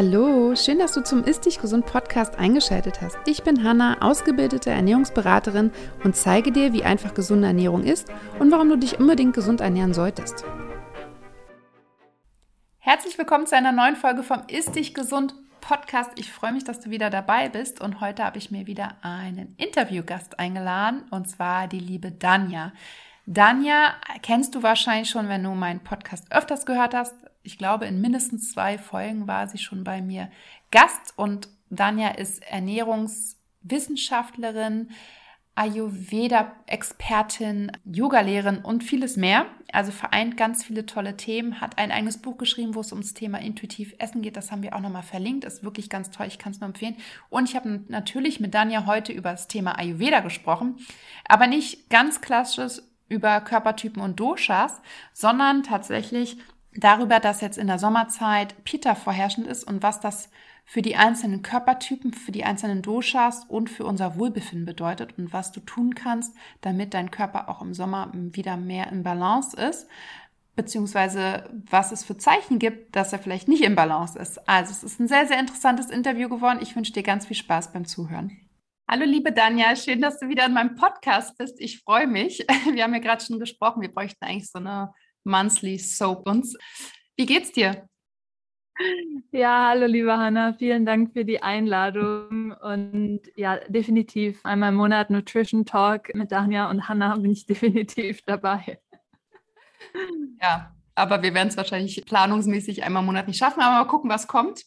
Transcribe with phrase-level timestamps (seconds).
[0.00, 3.18] Hallo, schön, dass du zum Ist Dich Gesund Podcast eingeschaltet hast.
[3.26, 5.72] Ich bin Hanna, ausgebildete Ernährungsberaterin
[6.04, 8.06] und zeige dir, wie einfach gesunde Ernährung ist
[8.38, 10.44] und warum du dich unbedingt gesund ernähren solltest.
[12.78, 16.12] Herzlich willkommen zu einer neuen Folge vom Ist Dich Gesund Podcast.
[16.14, 19.56] Ich freue mich, dass du wieder dabei bist und heute habe ich mir wieder einen
[19.56, 22.70] Interviewgast eingeladen und zwar die liebe Danja.
[23.26, 27.16] Danja kennst du wahrscheinlich schon, wenn du meinen Podcast öfters gehört hast.
[27.48, 30.30] Ich glaube, in mindestens zwei Folgen war sie schon bei mir
[30.70, 34.90] Gast und Danja ist Ernährungswissenschaftlerin,
[35.54, 39.46] Ayurveda-Expertin, Yogalehrerin und vieles mehr.
[39.72, 43.38] Also vereint ganz viele tolle Themen, hat ein eigenes Buch geschrieben, wo es ums Thema
[43.38, 44.36] intuitiv Essen geht.
[44.36, 45.46] Das haben wir auch nochmal verlinkt.
[45.46, 46.26] Ist wirklich ganz toll.
[46.26, 46.96] Ich kann es nur empfehlen.
[47.30, 50.76] Und ich habe natürlich mit Danja heute über das Thema Ayurveda gesprochen,
[51.24, 54.82] aber nicht ganz klassisches über Körpertypen und Doshas,
[55.14, 56.36] sondern tatsächlich
[56.78, 60.30] darüber, dass jetzt in der Sommerzeit Pitta vorherrschend ist und was das
[60.64, 65.50] für die einzelnen Körpertypen, für die einzelnen Doshas und für unser Wohlbefinden bedeutet und was
[65.50, 69.88] du tun kannst, damit dein Körper auch im Sommer wieder mehr in Balance ist,
[70.56, 74.46] beziehungsweise was es für Zeichen gibt, dass er vielleicht nicht in Balance ist.
[74.46, 76.58] Also es ist ein sehr, sehr interessantes Interview geworden.
[76.60, 78.36] Ich wünsche dir ganz viel Spaß beim Zuhören.
[78.90, 81.60] Hallo liebe Danja, schön, dass du wieder in meinem Podcast bist.
[81.60, 82.44] Ich freue mich.
[82.72, 84.92] Wir haben ja gerade schon gesprochen, wir bräuchten eigentlich so eine
[85.24, 86.56] Monthly Soap uns.
[87.16, 87.88] Wie geht's dir?
[89.32, 95.10] Ja, hallo liebe Hanna, vielen Dank für die Einladung und ja, definitiv einmal im Monat
[95.10, 98.78] Nutrition Talk mit Danja und Hanna bin ich definitiv dabei.
[100.40, 104.10] Ja, aber wir werden es wahrscheinlich planungsmäßig einmal im Monat nicht schaffen, aber mal gucken,
[104.10, 104.62] was kommt.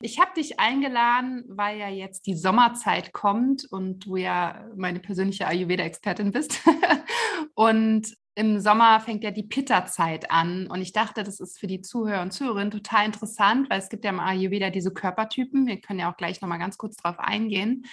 [0.00, 5.46] Ich habe dich eingeladen, weil ja jetzt die Sommerzeit kommt und du ja meine persönliche
[5.46, 6.60] Ayurveda-Expertin bist.
[7.54, 10.68] und im Sommer fängt ja die Pitta-Zeit an.
[10.68, 14.04] Und ich dachte, das ist für die Zuhörer und Zuhörerinnen total interessant, weil es gibt
[14.04, 15.66] ja im Ayurveda diese Körpertypen.
[15.66, 17.84] Wir können ja auch gleich nochmal ganz kurz drauf eingehen.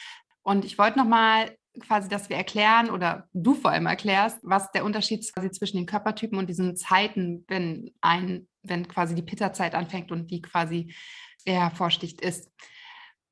[0.44, 4.86] Und ich wollte nochmal quasi, dass wir erklären oder du vor allem erklärst, was der
[4.86, 10.12] Unterschied quasi zwischen den Körpertypen und diesen Zeiten, wenn ein, wenn quasi die Pitta-Zeit anfängt
[10.12, 10.94] und die quasi
[11.44, 12.52] hervorsticht, ist.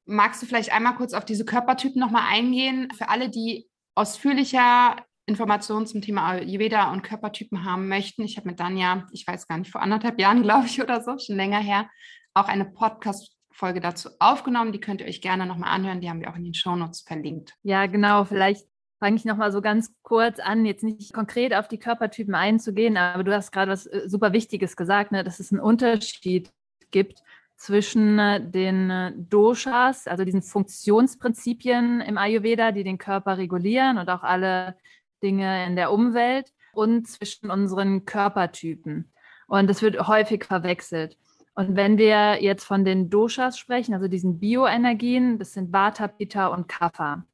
[0.06, 2.90] Magst du vielleicht einmal kurz auf diese Körpertypen nochmal eingehen?
[2.98, 4.96] Für alle, die ausführlicher
[5.26, 8.24] Informationen zum Thema Ayurveda und Körpertypen haben möchten.
[8.24, 11.18] Ich habe mit Danja, ich weiß gar nicht, vor anderthalb Jahren, glaube ich, oder so,
[11.18, 11.90] schon länger her,
[12.34, 14.72] auch eine Podcast-Folge dazu aufgenommen.
[14.72, 16.02] Die könnt ihr euch gerne nochmal anhören.
[16.02, 17.54] Die haben wir auch in den Shownotes verlinkt.
[17.64, 18.26] Ja, genau.
[18.26, 18.66] Vielleicht
[19.00, 23.26] fange ich nochmal so ganz kurz an, jetzt nicht konkret auf die Körpertypen einzugehen, aber
[23.26, 26.52] du hast gerade was äh, super Wichtiges gesagt, ne, dass es einen Unterschied
[26.92, 27.22] gibt
[27.58, 34.10] zwischen äh, den äh, Doshas, also diesen Funktionsprinzipien im Ayurveda, die den Körper regulieren und
[34.10, 34.78] auch alle
[35.24, 39.12] Dinge in der Umwelt und zwischen unseren Körpertypen.
[39.48, 41.18] Und das wird häufig verwechselt.
[41.56, 46.48] Und wenn wir jetzt von den Doshas sprechen, also diesen Bioenergien, das sind Vata, Pitta
[46.48, 47.26] und Kapha.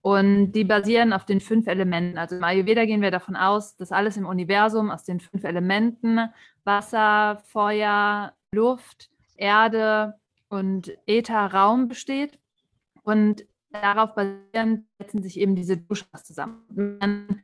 [0.00, 2.16] Und die basieren auf den fünf Elementen.
[2.16, 6.20] Also im Ayurveda gehen wir davon aus, dass alles im Universum aus den fünf Elementen
[6.64, 10.14] Wasser, Feuer, Luft, Erde
[10.48, 12.38] und Äther, Raum besteht.
[13.02, 17.42] Und darauf basierend setzen sich eben diese Doshas zusammen.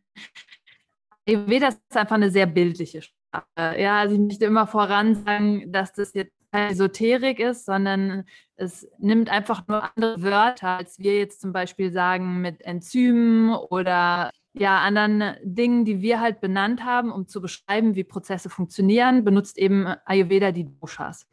[1.27, 3.81] Ayurveda ist einfach eine sehr bildliche Sprache.
[3.81, 8.25] Ja, also ich möchte immer voran sagen, dass das jetzt keine Esoterik ist, sondern
[8.57, 14.31] es nimmt einfach nur andere Wörter, als wir jetzt zum Beispiel sagen mit Enzymen oder
[14.57, 19.59] ja, anderen Dingen, die wir halt benannt haben, um zu beschreiben, wie Prozesse funktionieren, benutzt
[19.59, 21.27] eben Ayurveda die Doshas.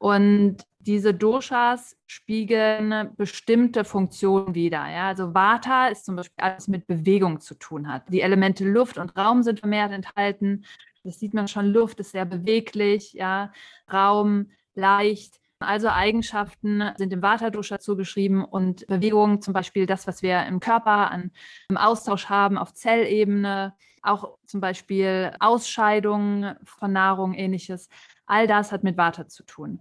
[0.00, 4.90] Und diese Doshas spiegeln bestimmte Funktionen wider.
[4.90, 5.08] Ja?
[5.08, 8.08] Also Vata ist zum Beispiel alles mit Bewegung zu tun hat.
[8.08, 10.64] Die Elemente Luft und Raum sind vermehrt enthalten.
[11.04, 11.66] Das sieht man schon.
[11.66, 13.52] Luft ist sehr beweglich, ja.
[13.92, 15.38] Raum leicht.
[15.58, 21.10] Also Eigenschaften sind dem Vata-Dosha zugeschrieben und Bewegung, zum Beispiel das, was wir im Körper
[21.10, 21.30] an
[21.68, 27.90] im Austausch haben auf Zellebene, auch zum Beispiel Ausscheidungen von Nahrung, ähnliches.
[28.30, 29.80] All das hat mit Vata zu tun.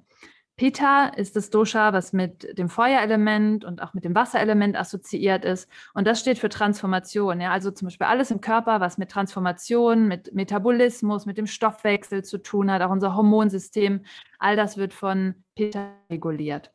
[0.58, 5.70] Pitta ist das Dosha, was mit dem Feuerelement und auch mit dem Wasserelement assoziiert ist.
[5.94, 7.40] Und das steht für Transformation.
[7.40, 7.52] Ja?
[7.52, 12.40] Also zum Beispiel alles im Körper, was mit Transformation, mit Metabolismus, mit dem Stoffwechsel zu
[12.40, 14.04] tun hat, auch unser Hormonsystem,
[14.40, 16.72] all das wird von Pitta reguliert.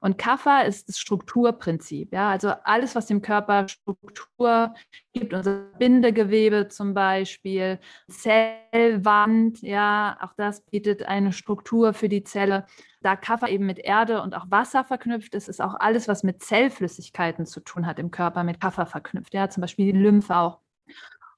[0.00, 2.12] Und Kapha ist das Strukturprinzip.
[2.12, 2.30] Ja?
[2.30, 4.74] Also alles, was dem Körper Struktur
[5.12, 7.78] gibt, unser Bindegewebe zum Beispiel,
[8.08, 12.66] Zellwand, ja, auch das bietet eine Struktur für die Zelle.
[13.00, 16.42] Da Kapha eben mit Erde und auch Wasser verknüpft ist, ist auch alles, was mit
[16.42, 19.34] Zellflüssigkeiten zu tun hat im Körper, mit Kapha verknüpft.
[19.34, 20.60] Ja, zum Beispiel die Lymphe auch.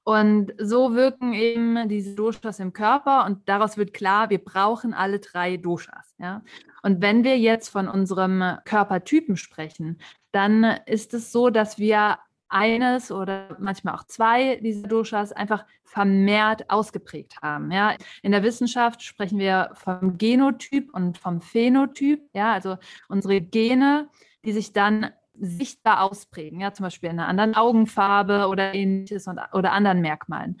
[0.03, 5.19] Und so wirken eben diese Doshas im Körper und daraus wird klar, wir brauchen alle
[5.19, 6.15] drei Doshas.
[6.17, 6.41] Ja?
[6.81, 9.99] Und wenn wir jetzt von unserem Körpertypen sprechen,
[10.31, 12.17] dann ist es so, dass wir
[12.51, 17.71] eines oder manchmal auch zwei dieser Doshas einfach vermehrt ausgeprägt haben.
[17.71, 17.95] Ja.
[18.21, 24.09] In der Wissenschaft sprechen wir vom Genotyp und vom Phänotyp, ja, also unsere Gene,
[24.43, 29.39] die sich dann sichtbar ausprägen, ja, zum Beispiel in einer anderen Augenfarbe oder ähnliches und,
[29.53, 30.59] oder anderen Merkmalen.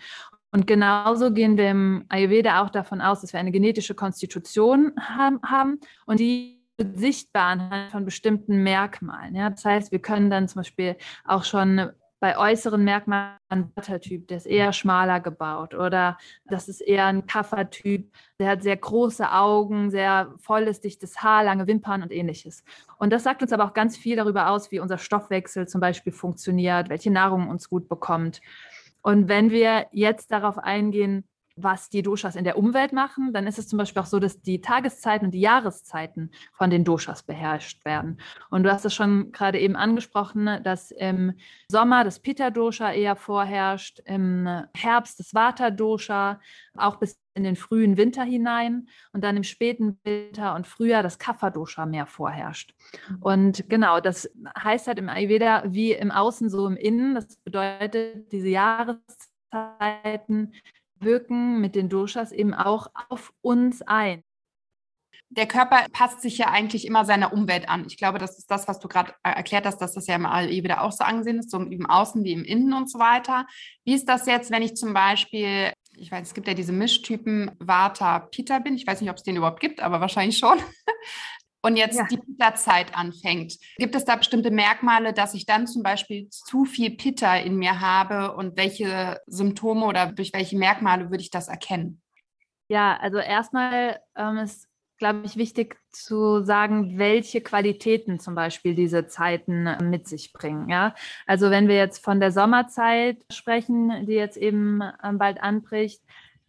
[0.51, 5.79] Und genauso gehen wir im Ayurveda auch davon aus, dass wir eine genetische Konstitution haben,
[6.05, 9.35] und die sichtbar anhand von bestimmten Merkmalen.
[9.35, 9.49] Ja?
[9.49, 14.37] Das heißt, wir können dann zum Beispiel auch schon bei äußeren Merkmalen ein Buttertyp, der
[14.37, 19.89] ist eher schmaler gebaut oder das ist eher ein Kaffertyp, der hat sehr große Augen,
[19.89, 22.63] sehr volles, dichtes Haar, lange Wimpern und ähnliches.
[22.99, 26.13] Und das sagt uns aber auch ganz viel darüber aus, wie unser Stoffwechsel zum Beispiel
[26.13, 28.39] funktioniert, welche Nahrung uns gut bekommt.
[29.01, 33.59] Und wenn wir jetzt darauf eingehen, was die Doshas in der Umwelt machen, dann ist
[33.59, 37.83] es zum Beispiel auch so, dass die Tageszeiten und die Jahreszeiten von den Doshas beherrscht
[37.85, 38.19] werden.
[38.49, 41.33] Und du hast es schon gerade eben angesprochen, dass im
[41.67, 46.39] Sommer das Pitta-Dosha eher vorherrscht, im Herbst das Vata-Dosha,
[46.75, 51.17] auch bis in den frühen Winter hinein und dann im späten Winter und Frühjahr das
[51.17, 52.75] Kapha-Dosha mehr vorherrscht.
[53.09, 53.17] Mhm.
[53.21, 54.29] Und genau, das
[54.61, 57.15] heißt halt im Ayurveda wie im Außen, so im Innen.
[57.15, 60.53] Das bedeutet, diese Jahreszeiten
[61.01, 64.23] wirken mit den Doshas eben auch auf uns ein.
[65.29, 67.85] Der Körper passt sich ja eigentlich immer seiner Umwelt an.
[67.87, 70.25] Ich glaube, das ist das, was du gerade äh, erklärt hast, dass das ja im
[70.25, 73.47] ALE wieder auch so angesehen ist, so im Außen wie im Innen und so weiter.
[73.85, 77.51] Wie ist das jetzt, wenn ich zum Beispiel, ich weiß, es gibt ja diese Mischtypen
[77.59, 78.75] Vata, Pita bin.
[78.75, 80.57] Ich weiß nicht, ob es den überhaupt gibt, aber wahrscheinlich schon.
[81.61, 82.07] Und jetzt ja.
[82.09, 83.57] die Pitta-Zeit anfängt.
[83.77, 87.81] Gibt es da bestimmte Merkmale, dass ich dann zum Beispiel zu viel Pitta in mir
[87.81, 92.01] habe und welche Symptome oder durch welche Merkmale würde ich das erkennen?
[92.67, 99.07] Ja, also erstmal ähm, ist, glaube ich, wichtig zu sagen, welche Qualitäten zum Beispiel diese
[99.07, 100.69] Zeiten äh, mit sich bringen.
[100.69, 100.95] Ja?
[101.27, 106.01] Also wenn wir jetzt von der Sommerzeit sprechen, die jetzt eben äh, bald anbricht,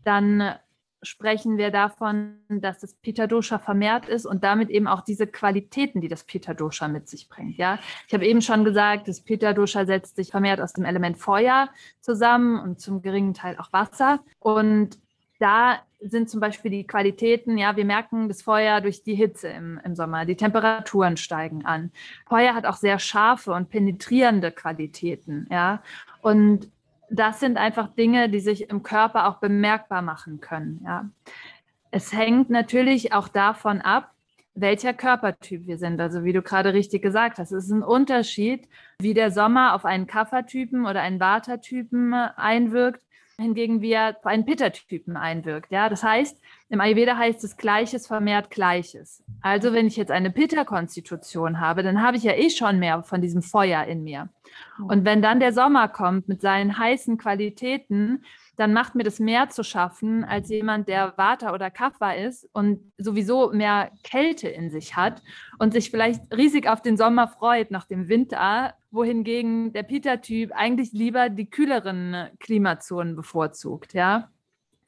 [0.05, 0.55] dann
[1.02, 6.00] sprechen wir davon, dass das Pitta Dosha vermehrt ist und damit eben auch diese Qualitäten,
[6.00, 7.58] die das Pitta Dosha mit sich bringt.
[7.58, 11.19] Ja, ich habe eben schon gesagt, das Pitta Dosha setzt sich vermehrt aus dem Element
[11.19, 11.69] Feuer
[12.00, 14.20] zusammen und zum geringen Teil auch Wasser.
[14.38, 14.99] Und
[15.38, 19.81] da sind zum Beispiel die Qualitäten, ja, wir merken das Feuer durch die Hitze im,
[19.84, 21.90] im Sommer, die Temperaturen steigen an.
[22.26, 25.82] Feuer hat auch sehr scharfe und penetrierende Qualitäten, ja.
[26.20, 26.70] Und
[27.12, 30.81] das sind einfach Dinge, die sich im Körper auch bemerkbar machen können.
[30.85, 31.09] Ja.
[31.91, 34.11] Es hängt natürlich auch davon ab,
[34.55, 36.00] welcher Körpertyp wir sind.
[36.00, 38.69] Also wie du gerade richtig gesagt hast, es ist ein Unterschied,
[38.99, 43.03] wie der Sommer auf einen Kaffertypen oder einen Vata-Typen einwirkt
[43.38, 45.70] hingegen wie er auf einen Pitta-Typen einwirkt.
[45.73, 45.88] Ja?
[45.88, 49.23] Das heißt, im Ayurveda heißt es Gleiches vermehrt Gleiches.
[49.40, 53.20] Also wenn ich jetzt eine Pitta-Konstitution habe, dann habe ich ja eh schon mehr von
[53.20, 54.29] diesem Feuer in mir.
[54.87, 58.25] Und wenn dann der Sommer kommt mit seinen heißen Qualitäten,
[58.56, 62.93] dann macht mir das mehr zu schaffen als jemand, der Vata oder Kapha ist und
[62.99, 65.22] sowieso mehr Kälte in sich hat
[65.58, 70.93] und sich vielleicht riesig auf den Sommer freut nach dem Winter, wohingegen der Peter-Typ eigentlich
[70.93, 74.29] lieber die kühleren Klimazonen bevorzugt, ja.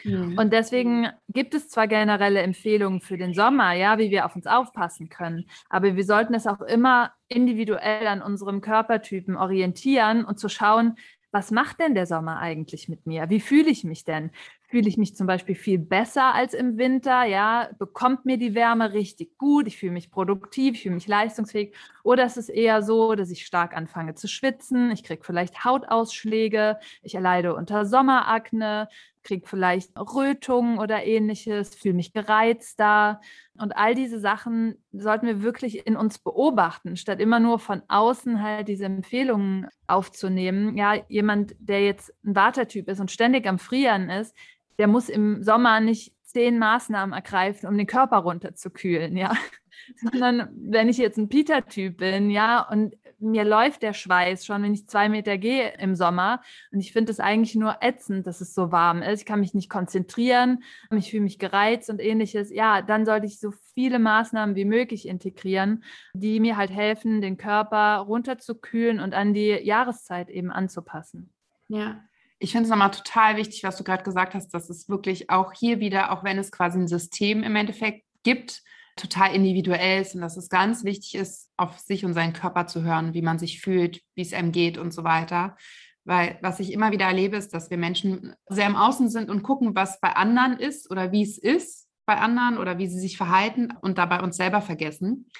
[0.05, 0.37] Mhm.
[0.39, 4.47] Und deswegen gibt es zwar generelle Empfehlungen für den Sommer, ja, wie wir auf uns
[4.47, 10.51] aufpassen können, aber wir sollten es auch immer individuell an unserem Körpertypen orientieren und zu
[10.51, 10.97] schauen,
[11.35, 13.29] was macht denn der Sommer eigentlich mit mir?
[13.29, 14.31] Wie fühle ich mich denn?
[14.69, 17.25] Fühle ich mich zum Beispiel viel besser als im Winter?
[17.25, 19.67] Ja, bekommt mir die Wärme richtig gut?
[19.67, 21.75] Ich fühle mich produktiv, ich fühle mich leistungsfähig.
[22.05, 24.91] Oder ist es eher so, dass ich stark anfange zu schwitzen?
[24.93, 28.89] Ich kriege vielleicht Hautausschläge, ich erleide unter Sommerakne,
[29.25, 33.21] kriege vielleicht Rötungen oder ähnliches, fühle mich gereizter.
[33.59, 38.43] Und all diese Sachen sollten wir wirklich in uns beobachten, statt immer nur von außen
[38.43, 40.77] halt diese Empfehlungen aufzunehmen.
[40.77, 44.37] Ja, jemand, der jetzt ein Wartertyp ist und ständig am Frieren ist,
[44.79, 49.33] der muss im Sommer nicht zehn Maßnahmen ergreifen, um den Körper runterzukühlen, ja.
[49.97, 54.75] Sondern wenn ich jetzt ein Peter-Typ bin, ja, und mir läuft der Schweiß schon, wenn
[54.75, 56.43] ich zwei Meter gehe im Sommer.
[56.73, 59.21] Und ich finde es eigentlich nur ätzend, dass es so warm ist.
[59.21, 62.51] Ich kann mich nicht konzentrieren, ich fühle mich gereizt und ähnliches.
[62.51, 67.37] Ja, dann sollte ich so viele Maßnahmen wie möglich integrieren, die mir halt helfen, den
[67.37, 71.31] Körper runterzukühlen und an die Jahreszeit eben anzupassen.
[71.69, 72.03] Ja,
[72.45, 75.55] ich finde es nochmal total wichtig, was du gerade gesagt hast, dass es wirklich auch
[75.55, 78.63] hier wieder, auch wenn es quasi ein System im Endeffekt gibt,
[78.97, 82.83] total individuell ist und dass es ganz wichtig ist, auf sich und seinen Körper zu
[82.83, 85.57] hören, wie man sich fühlt, wie es einem geht und so weiter.
[86.05, 89.43] Weil was ich immer wieder erlebe, ist, dass wir Menschen sehr im Außen sind und
[89.43, 93.17] gucken, was bei anderen ist oder wie es ist bei anderen oder wie sie sich
[93.17, 95.31] verhalten und dabei uns selber vergessen.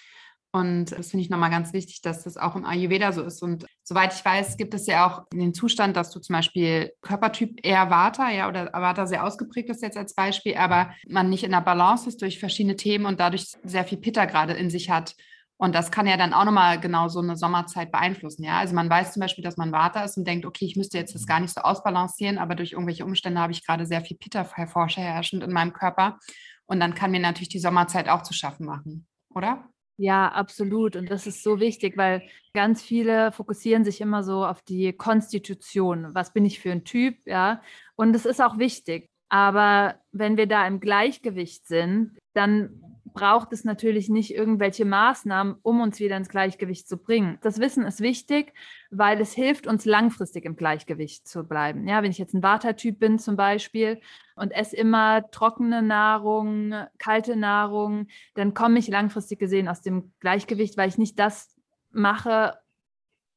[0.55, 3.43] Und das finde ich nochmal ganz wichtig, dass das auch im Ayurveda so ist.
[3.43, 7.59] Und soweit ich weiß, gibt es ja auch den Zustand, dass du zum Beispiel Körpertyp
[7.67, 11.51] eher Vata, ja, oder Vata sehr ausgeprägt ist jetzt als Beispiel, aber man nicht in
[11.51, 15.17] der Balance ist durch verschiedene Themen und dadurch sehr viel Pitta gerade in sich hat.
[15.57, 18.45] Und das kann ja dann auch nochmal genau so eine Sommerzeit beeinflussen.
[18.45, 20.99] Ja, also man weiß zum Beispiel, dass man Vata ist und denkt, okay, ich müsste
[20.99, 24.19] jetzt das gar nicht so ausbalancieren, aber durch irgendwelche Umstände habe ich gerade sehr viel
[24.19, 26.21] Pitta hervorherrschend in meinem Körper.
[26.67, 29.65] Und dann kann mir natürlich die Sommerzeit auch zu schaffen machen, oder?
[29.97, 30.97] Ja, absolut.
[30.97, 32.23] Und das ist so wichtig, weil
[32.53, 36.15] ganz viele fokussieren sich immer so auf die Konstitution.
[36.15, 37.17] Was bin ich für ein Typ?
[37.27, 37.63] Ja.
[37.95, 39.09] Und es ist auch wichtig.
[39.29, 45.81] Aber wenn wir da im Gleichgewicht sind, dann braucht es natürlich nicht irgendwelche Maßnahmen, um
[45.81, 47.39] uns wieder ins Gleichgewicht zu bringen.
[47.43, 48.53] Das Wissen ist wichtig,
[48.91, 51.89] weil es hilft uns langfristig im Gleichgewicht zu bleiben.
[51.89, 54.01] Ja, wenn ich jetzt ein Vata-Typ bin zum Beispiel
[54.35, 60.77] und esse immer trockene Nahrung, kalte Nahrung, dann komme ich langfristig gesehen aus dem Gleichgewicht,
[60.77, 61.55] weil ich nicht das
[61.93, 62.59] mache,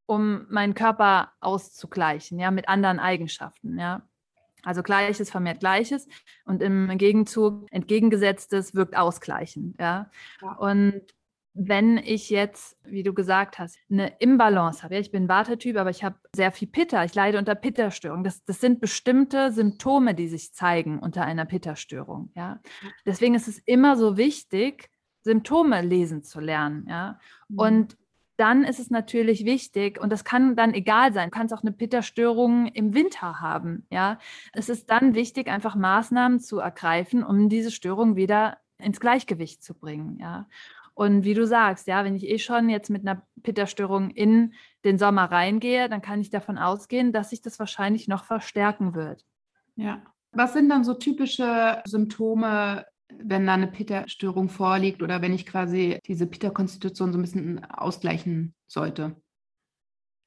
[0.07, 4.01] um meinen Körper auszugleichen, ja, mit anderen Eigenschaften, ja.
[4.67, 6.09] Also Gleiches vermehrt Gleiches
[6.43, 9.79] und im Gegenzug Entgegengesetztes wirkt ausgleichend.
[9.79, 10.11] Ja?
[10.41, 10.51] ja.
[10.57, 11.01] Und
[11.53, 15.89] wenn ich jetzt, wie du gesagt hast, eine Imbalance habe, ja, ich bin Wartetyp, aber
[15.89, 18.25] ich habe sehr viel Pitta, ich leide unter Pitta-Störung.
[18.25, 22.31] Das, das sind bestimmte Symptome, die sich zeigen unter einer Pitta-Störung.
[22.35, 22.59] Ja?
[23.05, 24.89] Deswegen ist es immer so wichtig,
[25.21, 26.85] Symptome lesen zu lernen.
[26.89, 27.21] Ja?
[27.47, 27.57] Mhm.
[27.57, 27.97] Und
[28.37, 31.71] dann ist es natürlich wichtig, und das kann dann egal sein, du kannst auch eine
[31.71, 34.19] Pitterstörung im Winter haben, ja.
[34.53, 39.73] Es ist dann wichtig, einfach Maßnahmen zu ergreifen, um diese Störung wieder ins Gleichgewicht zu
[39.73, 40.47] bringen, ja.
[40.93, 44.53] Und wie du sagst, ja, wenn ich eh schon jetzt mit einer Pitterstörung in
[44.83, 49.23] den Sommer reingehe, dann kann ich davon ausgehen, dass sich das wahrscheinlich noch verstärken wird.
[49.75, 50.01] Ja.
[50.31, 55.99] Was sind dann so typische Symptome wenn da eine Pitta-Störung vorliegt oder wenn ich quasi
[56.05, 59.15] diese Pitta-Konstitution so ein bisschen ausgleichen sollte?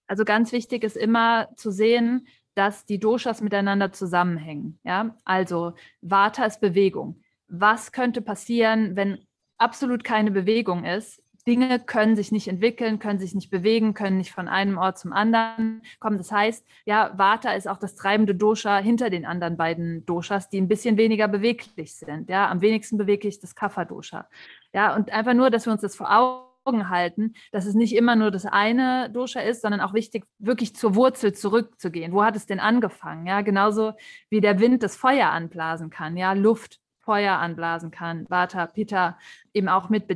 [0.06, 4.80] Also ganz wichtig ist immer zu sehen, dass die Doshas miteinander zusammenhängen.
[4.82, 5.16] Ja?
[5.25, 7.22] Also Vata ist Bewegung.
[7.49, 9.25] Was könnte passieren, wenn
[9.56, 11.22] absolut keine Bewegung ist?
[11.44, 15.12] Dinge können sich nicht entwickeln, können sich nicht bewegen, können nicht von einem Ort zum
[15.12, 16.18] anderen kommen.
[16.18, 20.61] Das heißt, ja, Vata ist auch das treibende Dosha hinter den anderen beiden Doshas, die
[20.61, 22.28] ein bisschen weniger beweglich sind.
[22.28, 24.28] Ja, am wenigsten beweglich das Kapha-Dosha.
[24.73, 28.16] Ja, und einfach nur, dass wir uns das vor Augen halten, dass es nicht immer
[28.16, 32.12] nur das eine Dosha ist, sondern auch wichtig, wirklich zur Wurzel zurückzugehen.
[32.12, 33.26] Wo hat es denn angefangen?
[33.26, 33.94] Ja, genauso
[34.28, 39.18] wie der Wind das Feuer anblasen kann, ja, Luft Feuer anblasen kann, Vata, Pitta
[39.54, 40.06] eben auch mit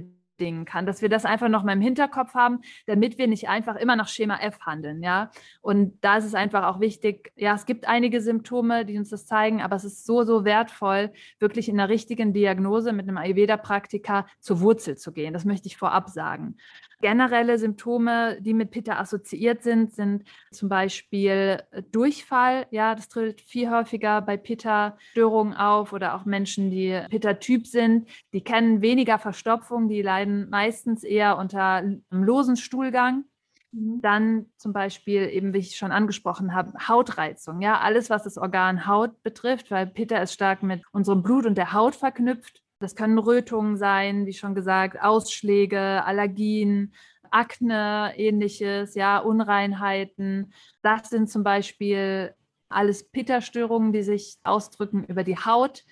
[0.40, 3.76] Dingen kann, dass wir das einfach noch mal im Hinterkopf haben, damit wir nicht einfach
[3.76, 5.30] immer nach Schema F handeln, ja.
[5.60, 9.26] Und da ist es einfach auch wichtig, ja, es gibt einige Symptome, die uns das
[9.26, 14.26] zeigen, aber es ist so, so wertvoll, wirklich in der richtigen Diagnose mit einem Ayurveda-Praktiker
[14.40, 15.32] zur Wurzel zu gehen.
[15.32, 16.56] Das möchte ich vorab sagen.
[17.04, 22.66] Generelle Symptome, die mit Pitta assoziiert sind, sind zum Beispiel äh, Durchfall.
[22.70, 28.08] Ja, das tritt viel häufiger bei Pitta-Störungen auf oder auch Menschen, die Pitta-Typ sind.
[28.32, 33.24] Die kennen weniger Verstopfung, die leiden meistens eher unter einem losen Stuhlgang.
[33.72, 34.00] Mhm.
[34.00, 37.60] Dann zum Beispiel eben, wie ich schon angesprochen habe, Hautreizung.
[37.60, 41.58] Ja, alles, was das Organ Haut betrifft, weil Pitta ist stark mit unserem Blut und
[41.58, 42.63] der Haut verknüpft.
[42.78, 46.94] Das können Rötungen sein, wie schon gesagt, Ausschläge, Allergien,
[47.30, 50.52] Akne, ähnliches, ja, Unreinheiten.
[50.82, 52.34] Das sind zum Beispiel
[52.68, 55.84] alles Pitta-Störungen, die sich ausdrücken über die Haut.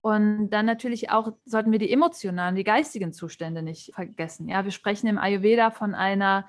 [0.00, 4.48] Und dann natürlich auch sollten wir die emotionalen, die geistigen Zustände nicht vergessen.
[4.48, 6.48] Ja, wir sprechen im Ayurveda von einer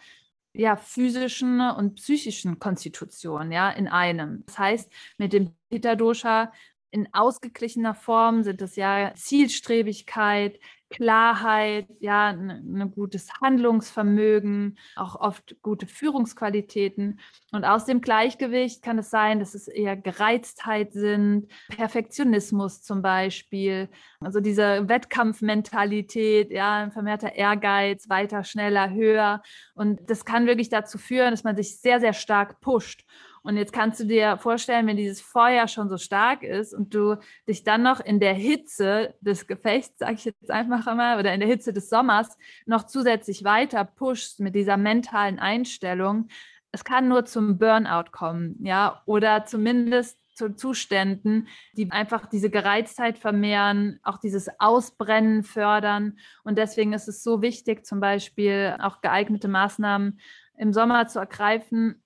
[0.54, 4.44] ja, physischen und psychischen Konstitution, ja, in einem.
[4.48, 6.52] Das heißt, mit dem Pitta-Dosha
[6.92, 15.56] in ausgeglichener Form sind es ja Zielstrebigkeit, Klarheit, ja, ein ne, gutes Handlungsvermögen, auch oft
[15.62, 17.20] gute Führungsqualitäten.
[17.52, 23.90] Und aus dem Gleichgewicht kann es sein, dass es eher Gereiztheit sind, Perfektionismus zum Beispiel,
[24.20, 29.44] also diese Wettkampfmentalität, ja, ein vermehrter Ehrgeiz, weiter, schneller, höher.
[29.76, 33.06] Und das kann wirklich dazu führen, dass man sich sehr, sehr stark pusht.
[33.50, 37.16] Und jetzt kannst du dir vorstellen, wenn dieses Feuer schon so stark ist und du
[37.48, 41.40] dich dann noch in der Hitze des Gefechts, sage ich jetzt einfach einmal, oder in
[41.40, 42.38] der Hitze des Sommers
[42.68, 46.28] noch zusätzlich weiter pushst mit dieser mentalen Einstellung,
[46.72, 53.18] es kann nur zum Burnout kommen, ja, oder zumindest zu Zuständen, die einfach diese Gereiztheit
[53.18, 56.20] vermehren, auch dieses Ausbrennen fördern.
[56.44, 60.20] Und deswegen ist es so wichtig, zum Beispiel auch geeignete Maßnahmen
[60.56, 62.04] im Sommer zu ergreifen,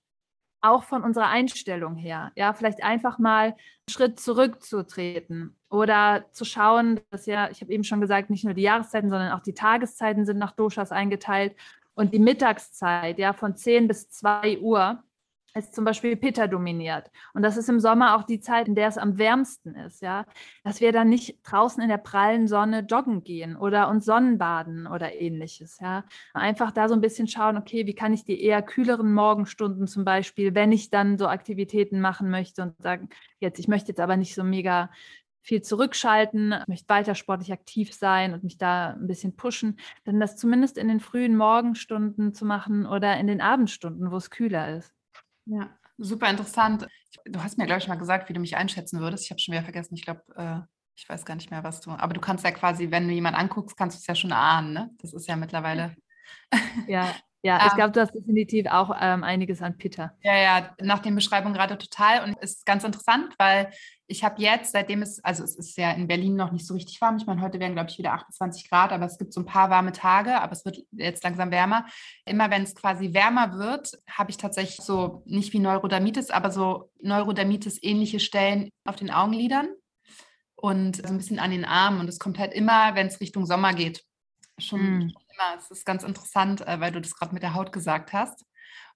[0.63, 2.31] auch von unserer Einstellung her.
[2.35, 3.55] Ja, vielleicht einfach mal einen
[3.89, 8.61] Schritt zurückzutreten oder zu schauen, dass ja, ich habe eben schon gesagt, nicht nur die
[8.61, 11.55] Jahreszeiten, sondern auch die Tageszeiten sind nach Doshas eingeteilt
[11.95, 15.03] und die Mittagszeit, ja, von 10 bis 2 Uhr
[15.55, 17.11] ist zum Beispiel Pitta dominiert.
[17.33, 20.25] Und das ist im Sommer auch die Zeit, in der es am wärmsten ist, ja.
[20.63, 25.13] Dass wir dann nicht draußen in der prallen Sonne joggen gehen oder uns Sonnenbaden oder
[25.13, 26.05] ähnliches, ja.
[26.33, 30.05] Einfach da so ein bisschen schauen, okay, wie kann ich die eher kühleren Morgenstunden zum
[30.05, 34.17] Beispiel, wenn ich dann so Aktivitäten machen möchte und sagen, jetzt, ich möchte jetzt aber
[34.17, 34.89] nicht so mega
[35.43, 40.37] viel zurückschalten, möchte weiter sportlich aktiv sein und mich da ein bisschen pushen, dann das
[40.37, 44.92] zumindest in den frühen Morgenstunden zu machen oder in den Abendstunden, wo es kühler ist.
[45.45, 46.87] Ja, super interessant.
[47.25, 49.25] Du hast mir, glaube ich, mal gesagt, wie du mich einschätzen würdest.
[49.25, 49.95] Ich habe schon wieder vergessen.
[49.95, 50.59] Ich glaube, äh,
[50.95, 51.91] ich weiß gar nicht mehr, was du.
[51.91, 54.73] Aber du kannst ja quasi, wenn du jemanden anguckst, kannst du es ja schon ahnen.
[54.73, 54.89] Ne?
[55.01, 55.95] Das ist ja mittlerweile.
[56.87, 57.75] Ja, ja, ich ähm.
[57.75, 60.15] glaube, du hast definitiv auch ähm, einiges an Peter.
[60.21, 62.23] Ja, ja, nach den Beschreibungen gerade total.
[62.23, 63.69] Und es ist ganz interessant, weil
[64.07, 67.01] ich habe jetzt, seitdem es, also es ist ja in Berlin noch nicht so richtig
[67.01, 67.17] warm.
[67.17, 69.69] Ich meine, heute werden, glaube ich, wieder 28 Grad, aber es gibt so ein paar
[69.69, 71.85] warme Tage, aber es wird jetzt langsam wärmer.
[72.25, 76.91] Immer wenn es quasi wärmer wird, habe ich tatsächlich so, nicht wie Neurodermitis, aber so
[77.01, 79.67] Neurodermitis-ähnliche Stellen auf den Augenlidern
[80.55, 81.99] und so ein bisschen an den Armen.
[81.99, 84.05] Und es kommt halt immer, wenn es Richtung Sommer geht.
[84.59, 85.13] Schon, mm.
[85.33, 85.57] Immer.
[85.57, 88.45] Es ist ganz interessant, äh, weil du das gerade mit der Haut gesagt hast.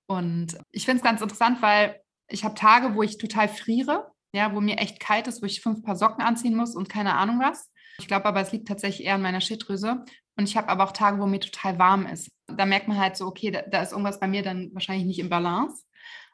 [0.05, 4.53] Und ich finde es ganz interessant, weil ich habe Tage, wo ich total friere, ja,
[4.53, 7.39] wo mir echt kalt ist, wo ich fünf Paar Socken anziehen muss und keine Ahnung
[7.39, 7.69] was.
[7.99, 10.03] Ich glaube aber, es liegt tatsächlich eher an meiner Schilddrüse.
[10.37, 12.29] Und ich habe aber auch Tage, wo mir total warm ist.
[12.47, 15.19] Da merkt man halt so, okay, da, da ist irgendwas bei mir dann wahrscheinlich nicht
[15.19, 15.83] im Balance.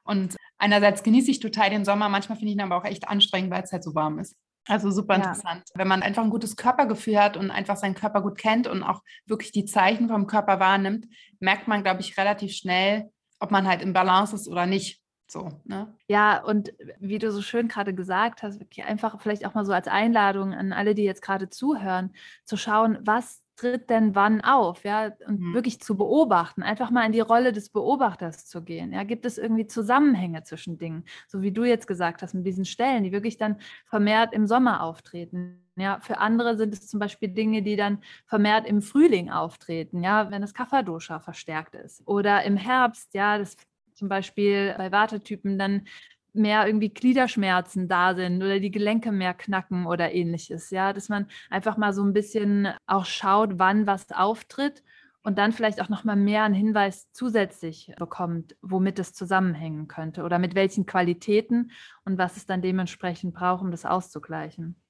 [0.03, 3.51] Und einerseits genieße ich total den Sommer, manchmal finde ich ihn aber auch echt anstrengend,
[3.51, 4.35] weil es halt so warm ist.
[4.67, 5.63] Also super interessant.
[5.69, 5.79] Ja.
[5.79, 9.01] Wenn man einfach ein gutes Körpergefühl hat und einfach seinen Körper gut kennt und auch
[9.25, 11.07] wirklich die Zeichen vom Körper wahrnimmt,
[11.39, 15.01] merkt man, glaube ich, relativ schnell, ob man halt im Balance ist oder nicht.
[15.27, 15.93] So, ne?
[16.07, 19.73] Ja, und wie du so schön gerade gesagt hast, wirklich einfach vielleicht auch mal so
[19.73, 22.13] als Einladung an alle, die jetzt gerade zuhören,
[22.45, 25.53] zu schauen, was tritt denn wann auf, ja, und mhm.
[25.53, 28.93] wirklich zu beobachten, einfach mal in die Rolle des Beobachters zu gehen.
[28.93, 32.65] Ja, gibt es irgendwie Zusammenhänge zwischen Dingen, so wie du jetzt gesagt hast, mit diesen
[32.65, 35.59] Stellen, die wirklich dann vermehrt im Sommer auftreten.
[35.75, 40.29] Ja, für andere sind es zum Beispiel Dinge, die dann vermehrt im Frühling auftreten, ja,
[40.31, 42.01] wenn das Kapha-Dosha verstärkt ist.
[42.05, 43.57] Oder im Herbst, ja, das
[43.93, 45.87] zum Beispiel bei Wartetypen dann
[46.33, 50.69] mehr irgendwie Gliederschmerzen da sind oder die Gelenke mehr knacken oder ähnliches.
[50.71, 54.83] Ja, dass man einfach mal so ein bisschen auch schaut, wann was auftritt
[55.23, 60.23] und dann vielleicht auch noch mal mehr einen Hinweis zusätzlich bekommt, womit es zusammenhängen könnte
[60.23, 61.71] oder mit welchen Qualitäten
[62.05, 64.82] und was es dann dementsprechend braucht, um das auszugleichen.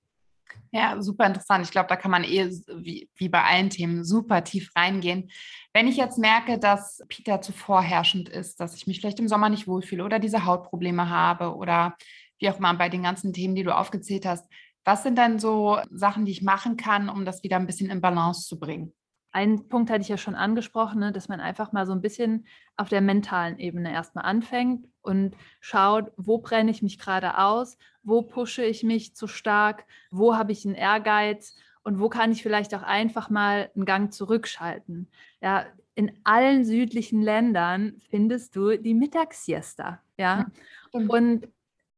[0.72, 1.66] Ja, super interessant.
[1.66, 5.30] Ich glaube, da kann man eh wie, wie bei allen Themen super tief reingehen.
[5.72, 9.50] Wenn ich jetzt merke, dass Peter zu vorherrschend ist, dass ich mich vielleicht im Sommer
[9.50, 11.96] nicht wohlfühle oder diese Hautprobleme habe oder
[12.40, 14.48] wie auch immer bei den ganzen Themen, die du aufgezählt hast,
[14.84, 18.02] was sind dann so Sachen, die ich machen kann, um das wieder ein bisschen in
[18.02, 18.94] Balance zu bringen?
[19.34, 22.46] Ein Punkt hatte ich ja schon angesprochen, ne, dass man einfach mal so ein bisschen
[22.78, 28.22] auf der mentalen Ebene erstmal anfängt und schaut, wo brenne ich mich gerade aus, wo
[28.22, 32.76] pushe ich mich zu stark, wo habe ich einen Ehrgeiz und wo kann ich vielleicht
[32.76, 35.10] auch einfach mal einen Gang zurückschalten.
[35.42, 35.66] Ja,
[35.96, 40.00] in allen südlichen Ländern findest du die Mittagssiesta.
[40.18, 40.46] Ja,
[40.92, 41.48] und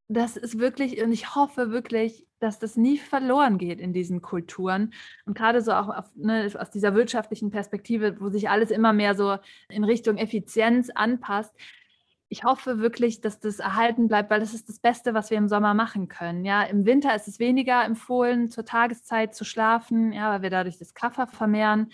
[0.07, 4.93] das ist wirklich, und ich hoffe wirklich, dass das nie verloren geht in diesen Kulturen.
[5.25, 9.15] Und gerade so auch auf, ne, aus dieser wirtschaftlichen Perspektive, wo sich alles immer mehr
[9.15, 11.53] so in Richtung Effizienz anpasst.
[12.29, 15.47] Ich hoffe wirklich, dass das erhalten bleibt, weil das ist das Beste, was wir im
[15.47, 16.45] Sommer machen können.
[16.45, 20.77] Ja, im Winter ist es weniger empfohlen, zur Tageszeit zu schlafen, ja, weil wir dadurch
[20.77, 21.91] das Kaffer vermehren.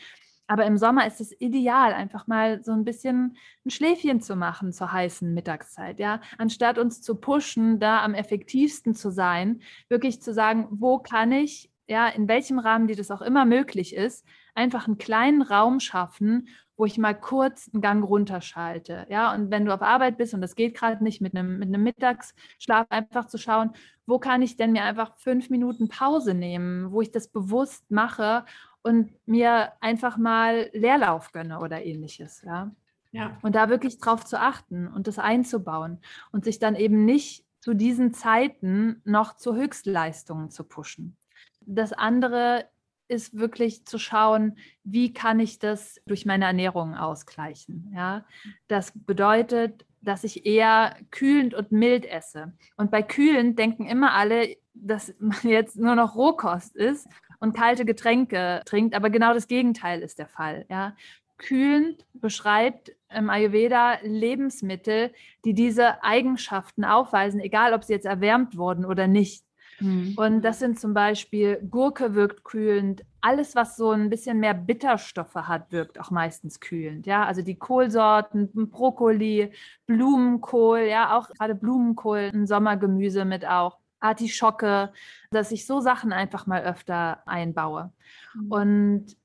[0.51, 4.73] Aber im Sommer ist es ideal, einfach mal so ein bisschen ein Schläfchen zu machen
[4.73, 6.19] zur heißen Mittagszeit, ja.
[6.37, 11.71] Anstatt uns zu pushen, da am effektivsten zu sein, wirklich zu sagen, wo kann ich,
[11.87, 16.49] ja, in welchem Rahmen, die das auch immer möglich ist, einfach einen kleinen Raum schaffen,
[16.75, 19.05] wo ich mal kurz einen Gang runterschalte.
[19.09, 21.69] Ja, und wenn du auf Arbeit bist und das geht gerade nicht mit einem, mit
[21.69, 23.71] einem Mittagsschlaf, einfach zu schauen,
[24.05, 28.43] wo kann ich denn mir einfach fünf Minuten Pause nehmen, wo ich das bewusst mache
[28.83, 32.41] und mir einfach mal Leerlauf gönne oder ähnliches.
[32.41, 32.71] Ja?
[33.11, 33.37] Ja.
[33.41, 35.99] Und da wirklich drauf zu achten und das einzubauen
[36.31, 41.17] und sich dann eben nicht zu diesen Zeiten noch zu Höchstleistungen zu pushen.
[41.61, 42.65] Das andere
[43.07, 47.91] ist wirklich zu schauen, wie kann ich das durch meine Ernährung ausgleichen.
[47.93, 48.25] Ja?
[48.67, 52.53] Das bedeutet, dass ich eher kühlend und mild esse.
[52.77, 57.07] Und bei kühlend denken immer alle, dass man jetzt nur noch Rohkost ist
[57.41, 60.65] und kalte Getränke trinkt, aber genau das Gegenteil ist der Fall.
[60.69, 60.95] Ja?
[61.41, 65.11] kühlend beschreibt im Ayurveda Lebensmittel,
[65.43, 69.43] die diese Eigenschaften aufweisen, egal ob sie jetzt erwärmt wurden oder nicht.
[69.79, 70.13] Mhm.
[70.15, 73.03] Und das sind zum Beispiel Gurke wirkt kühlend.
[73.21, 77.07] Alles, was so ein bisschen mehr Bitterstoffe hat, wirkt auch meistens kühlend.
[77.07, 79.51] Ja, also die Kohlsorten, Brokkoli,
[79.87, 83.80] Blumenkohl, ja, auch gerade Blumenkohl, ein Sommergemüse mit auch.
[84.01, 84.91] Artischocke,
[85.31, 87.91] dass ich so Sachen einfach mal öfter einbaue.
[88.33, 88.51] Mhm.
[88.51, 89.17] Und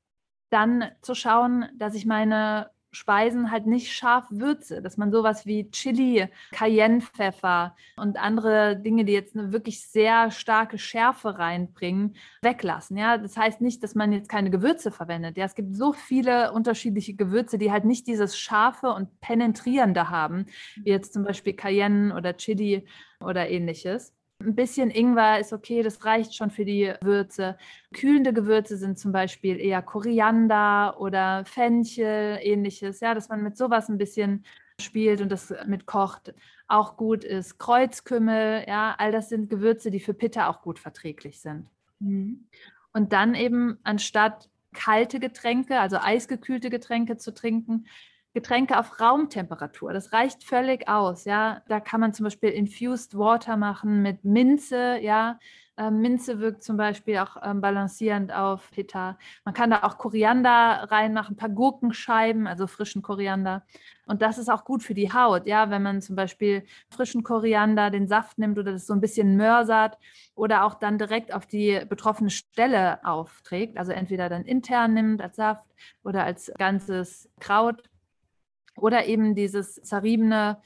[0.50, 5.70] dann zu schauen, dass ich meine Speisen halt nicht scharf würze, dass man sowas wie
[5.70, 12.96] Chili, Cayennepfeffer und andere Dinge, die jetzt eine wirklich sehr starke Schärfe reinbringen, weglassen.
[12.96, 15.36] Ja, das heißt nicht, dass man jetzt keine Gewürze verwendet.
[15.36, 20.46] Ja, es gibt so viele unterschiedliche Gewürze, die halt nicht dieses scharfe und penetrierende haben,
[20.76, 22.86] wie jetzt zum Beispiel Cayenne oder Chili
[23.20, 24.15] oder ähnliches.
[24.38, 27.56] Ein bisschen Ingwer ist okay, das reicht schon für die Würze.
[27.94, 33.88] Kühlende Gewürze sind zum Beispiel eher Koriander oder Fenchel, ähnliches, ja, dass man mit sowas
[33.88, 34.44] ein bisschen
[34.80, 36.34] spielt und das mit kocht.
[36.68, 41.40] Auch gut ist Kreuzkümmel, ja, all das sind Gewürze, die für Pitta auch gut verträglich
[41.40, 41.66] sind.
[41.98, 42.46] Mhm.
[42.92, 47.86] Und dann eben anstatt kalte Getränke, also eisgekühlte Getränke zu trinken,
[48.36, 49.94] Getränke auf Raumtemperatur.
[49.94, 51.24] Das reicht völlig aus.
[51.24, 54.98] Ja, da kann man zum Beispiel Infused Water machen mit Minze.
[55.00, 55.38] Ja,
[55.78, 59.16] ähm, Minze wirkt zum Beispiel auch ähm, balancierend auf Pitta.
[59.46, 60.50] Man kann da auch Koriander
[60.90, 63.64] reinmachen, ein paar Gurkenscheiben, also frischen Koriander.
[64.04, 65.46] Und das ist auch gut für die Haut.
[65.46, 69.38] Ja, wenn man zum Beispiel frischen Koriander, den Saft nimmt oder das so ein bisschen
[69.38, 69.96] mörsert
[70.34, 73.78] oder auch dann direkt auf die betroffene Stelle aufträgt.
[73.78, 75.64] Also entweder dann intern nimmt als Saft
[76.04, 77.82] oder als ganzes Kraut
[78.76, 80.58] oder eben dieses zerriebene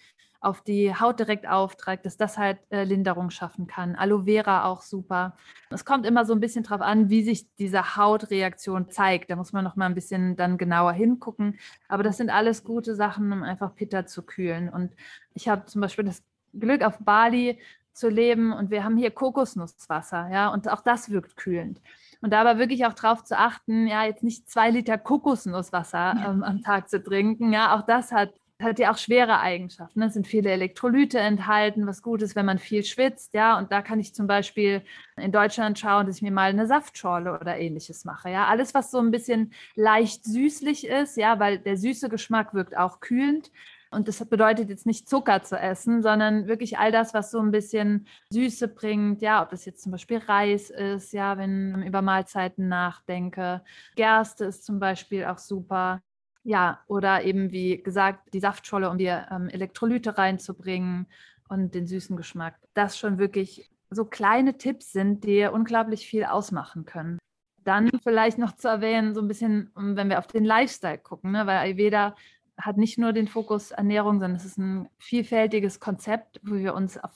[0.43, 3.95] auf die Haut direkt aufträgt, dass das halt äh, Linderung schaffen kann.
[3.95, 5.37] Aloe Vera auch super.
[5.69, 9.31] Es kommt immer so ein bisschen drauf an, wie sich diese Hautreaktion zeigt.
[9.31, 11.59] Da muss man noch mal ein bisschen dann genauer hingucken.
[11.89, 14.71] Aber das sind alles gute Sachen, um einfach Pitta zu kühlen.
[14.71, 14.95] Und
[15.35, 16.23] ich habe zum Beispiel das
[16.59, 17.59] Glück, auf Bali
[17.93, 21.81] zu leben und wir haben hier Kokosnusswasser, ja, und auch das wirkt kühlend.
[22.23, 26.43] Und da aber wirklich auch darauf zu achten, ja, jetzt nicht zwei Liter Kokosnusswasser ähm,
[26.43, 27.53] am Tag zu trinken.
[27.53, 28.31] Ja, auch das hat
[28.63, 30.01] hat ja auch schwere Eigenschaften.
[30.01, 30.07] Ne?
[30.07, 33.35] Es sind viele Elektrolyte enthalten, was gut ist, wenn man viel schwitzt.
[33.35, 34.83] Ja, und da kann ich zum Beispiel
[35.17, 38.31] in Deutschland schauen, dass ich mir mal eine Saftschorle oder ähnliches mache.
[38.31, 42.77] Ja, alles, was so ein bisschen leicht süßlich ist, ja, weil der süße Geschmack wirkt
[42.77, 43.51] auch kühlend.
[43.93, 47.51] Und das bedeutet jetzt nicht Zucker zu essen, sondern wirklich all das, was so ein
[47.51, 49.21] bisschen Süße bringt.
[49.21, 53.63] Ja, ob das jetzt zum Beispiel Reis ist, ja, wenn ich über Mahlzeiten nachdenke.
[53.97, 56.01] Gerste ist zum Beispiel auch super.
[56.45, 61.07] Ja, oder eben wie gesagt, die Saftscholle, um die ähm, Elektrolyte reinzubringen
[61.49, 62.57] und den süßen Geschmack.
[62.75, 67.19] Das schon wirklich so kleine Tipps sind, die unglaublich viel ausmachen können.
[67.65, 71.47] Dann vielleicht noch zu erwähnen, so ein bisschen, wenn wir auf den Lifestyle gucken, ne?
[71.47, 72.15] weil Ayurveda
[72.61, 76.99] hat nicht nur den Fokus Ernährung, sondern es ist ein vielfältiges Konzept, wo wir uns
[76.99, 77.13] auf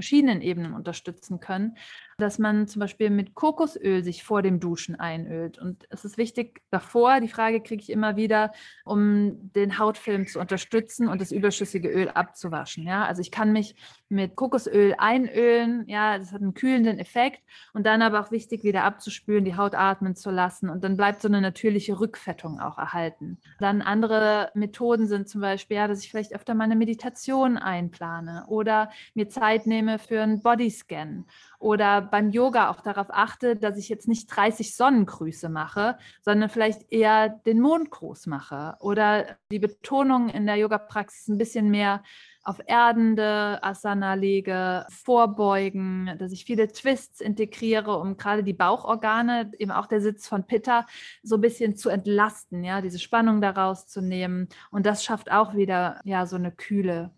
[0.00, 1.76] verschiedenen Ebenen unterstützen können
[2.20, 5.58] dass man zum Beispiel mit Kokosöl sich vor dem Duschen einölt.
[5.58, 8.52] Und es ist wichtig davor, die Frage kriege ich immer wieder,
[8.84, 12.84] um den Hautfilm zu unterstützen und das überschüssige Öl abzuwaschen.
[12.86, 13.74] Ja, also ich kann mich
[14.08, 18.84] mit Kokosöl einölen, ja, das hat einen kühlenden Effekt und dann aber auch wichtig, wieder
[18.84, 23.38] abzuspülen, die Haut atmen zu lassen und dann bleibt so eine natürliche Rückfettung auch erhalten.
[23.60, 28.44] Dann andere Methoden sind zum Beispiel, ja, dass ich vielleicht öfter mal eine Meditation einplane
[28.48, 31.26] oder mir Zeit nehme für einen Bodyscan
[31.58, 36.90] oder beim Yoga auch darauf achte, dass ich jetzt nicht 30 Sonnengrüße mache, sondern vielleicht
[36.92, 42.02] eher den Mondgruß mache oder die Betonung in der Yoga-Praxis ein bisschen mehr
[42.42, 49.70] auf erdende Asana lege, vorbeugen, dass ich viele Twists integriere, um gerade die Bauchorgane, eben
[49.70, 50.86] auch der Sitz von Pitta,
[51.22, 54.48] so ein bisschen zu entlasten, ja, diese Spannung daraus zu nehmen.
[54.70, 57.10] Und das schafft auch wieder ja so eine Kühle.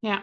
[0.00, 0.22] Ja,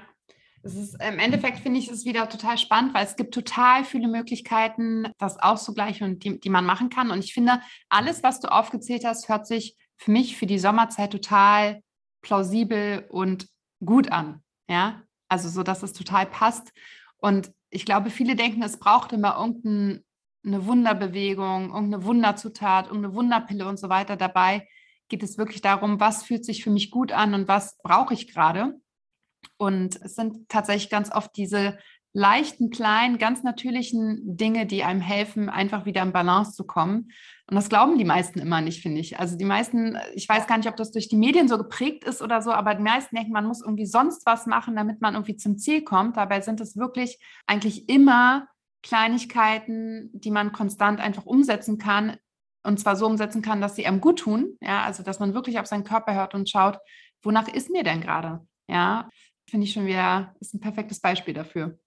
[0.63, 4.07] es ist, Im Endeffekt finde ich es wieder total spannend, weil es gibt total viele
[4.07, 7.09] Möglichkeiten, das auszugleichen und die, die man machen kann.
[7.09, 11.11] Und ich finde, alles, was du aufgezählt hast, hört sich für mich für die Sommerzeit
[11.11, 11.81] total
[12.21, 13.47] plausibel und
[13.83, 14.43] gut an.
[14.69, 16.71] Ja, also so, dass es total passt.
[17.17, 20.03] Und ich glaube, viele denken, es braucht immer irgendeine
[20.65, 24.15] Wunderbewegung, irgendeine Wunderzutat, irgendeine Wunderpille und so weiter.
[24.15, 24.67] Dabei
[25.07, 28.31] geht es wirklich darum, was fühlt sich für mich gut an und was brauche ich
[28.31, 28.79] gerade.
[29.57, 31.77] Und es sind tatsächlich ganz oft diese
[32.13, 37.11] leichten, kleinen, ganz natürlichen Dinge, die einem helfen, einfach wieder in Balance zu kommen.
[37.47, 39.19] Und das glauben die meisten immer nicht, finde ich.
[39.19, 42.21] Also die meisten, ich weiß gar nicht, ob das durch die Medien so geprägt ist
[42.21, 45.37] oder so, aber die meisten denken, man muss irgendwie sonst was machen, damit man irgendwie
[45.37, 46.17] zum Ziel kommt.
[46.17, 48.47] Dabei sind es wirklich eigentlich immer
[48.83, 52.17] Kleinigkeiten, die man konstant einfach umsetzen kann,
[52.63, 54.57] und zwar so umsetzen kann, dass sie einem gut tun.
[54.61, 56.77] Ja, also dass man wirklich auf seinen Körper hört und schaut,
[57.23, 58.45] wonach ist mir denn gerade?
[58.67, 59.09] Ja,
[59.51, 61.77] finde ich schon wieder, ist ein perfektes Beispiel dafür.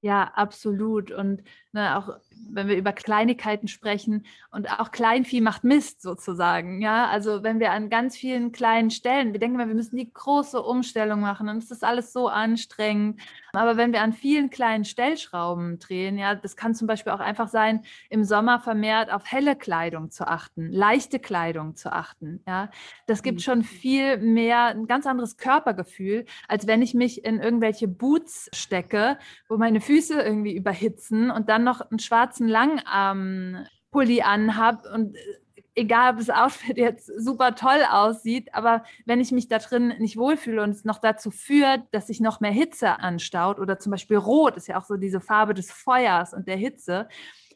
[0.00, 1.10] Ja, absolut.
[1.10, 1.42] Und
[1.72, 2.18] ne, auch
[2.50, 6.80] wenn wir über Kleinigkeiten sprechen und auch Kleinvieh macht Mist sozusagen.
[6.80, 10.12] Ja, also wenn wir an ganz vielen kleinen Stellen, wir denken mal, wir müssen die
[10.12, 13.20] große Umstellung machen und es ist alles so anstrengend.
[13.52, 17.48] Aber wenn wir an vielen kleinen Stellschrauben drehen, ja, das kann zum Beispiel auch einfach
[17.48, 22.42] sein, im Sommer vermehrt auf helle Kleidung zu achten, leichte Kleidung zu achten.
[22.46, 22.70] Ja,
[23.06, 23.42] das gibt mhm.
[23.42, 29.18] schon viel mehr, ein ganz anderes Körpergefühl, als wenn ich mich in irgendwelche Boots stecke,
[29.48, 31.98] wo meine Füße irgendwie überhitzen und dann noch einen
[32.28, 35.20] schwarzen Langarm-Pulli anhab und äh,
[35.74, 40.16] egal, ob das Outfit jetzt super toll aussieht, aber wenn ich mich da drin nicht
[40.16, 44.16] wohlfühle und es noch dazu führt, dass sich noch mehr Hitze anstaut oder zum Beispiel
[44.16, 47.08] Rot ist ja auch so diese Farbe des Feuers und der Hitze,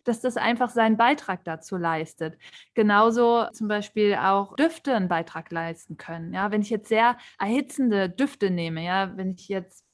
[0.04, 2.36] dass das einfach seinen Beitrag dazu leistet.
[2.74, 6.32] Genauso zum Beispiel auch Düfte einen Beitrag leisten können.
[6.32, 9.84] Ja, wenn ich jetzt sehr erhitzende Düfte nehme, ja, wenn ich jetzt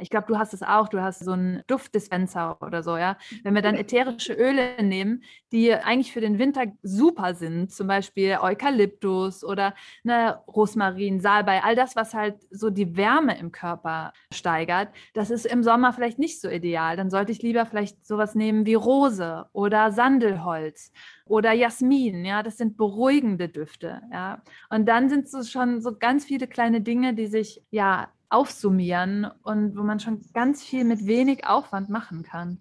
[0.00, 3.16] ich glaube, du hast es auch, du hast so einen Duftdispenser oder so, ja.
[3.42, 5.22] Wenn wir dann ätherische Öle nehmen,
[5.52, 9.74] die eigentlich für den Winter super sind, zum Beispiel Eukalyptus oder
[10.04, 15.46] ne, Rosmarin, Salbei, all das, was halt so die Wärme im Körper steigert, das ist
[15.46, 16.96] im Sommer vielleicht nicht so ideal.
[16.96, 20.92] Dann sollte ich lieber vielleicht sowas nehmen wie Rose oder Sandelholz
[21.26, 24.42] oder Jasmin, ja, das sind beruhigende Düfte, ja.
[24.68, 29.76] Und dann sind es schon so ganz viele kleine Dinge, die sich ja aufsummieren und
[29.76, 32.58] wo man schon ganz viel mit wenig Aufwand machen kann.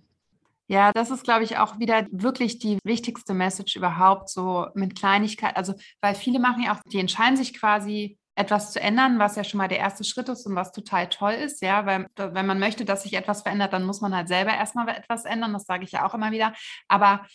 [0.67, 5.55] Ja, das ist, glaube ich, auch wieder wirklich die wichtigste Message überhaupt, so mit Kleinigkeit.
[5.55, 9.43] Also, weil viele machen ja auch, die entscheiden sich quasi, etwas zu ändern, was ja
[9.43, 12.57] schon mal der erste Schritt ist und was total toll ist, ja, weil wenn man
[12.57, 15.83] möchte, dass sich etwas verändert, dann muss man halt selber erstmal etwas ändern, das sage
[15.83, 16.53] ich ja auch immer wieder,
[16.87, 17.25] aber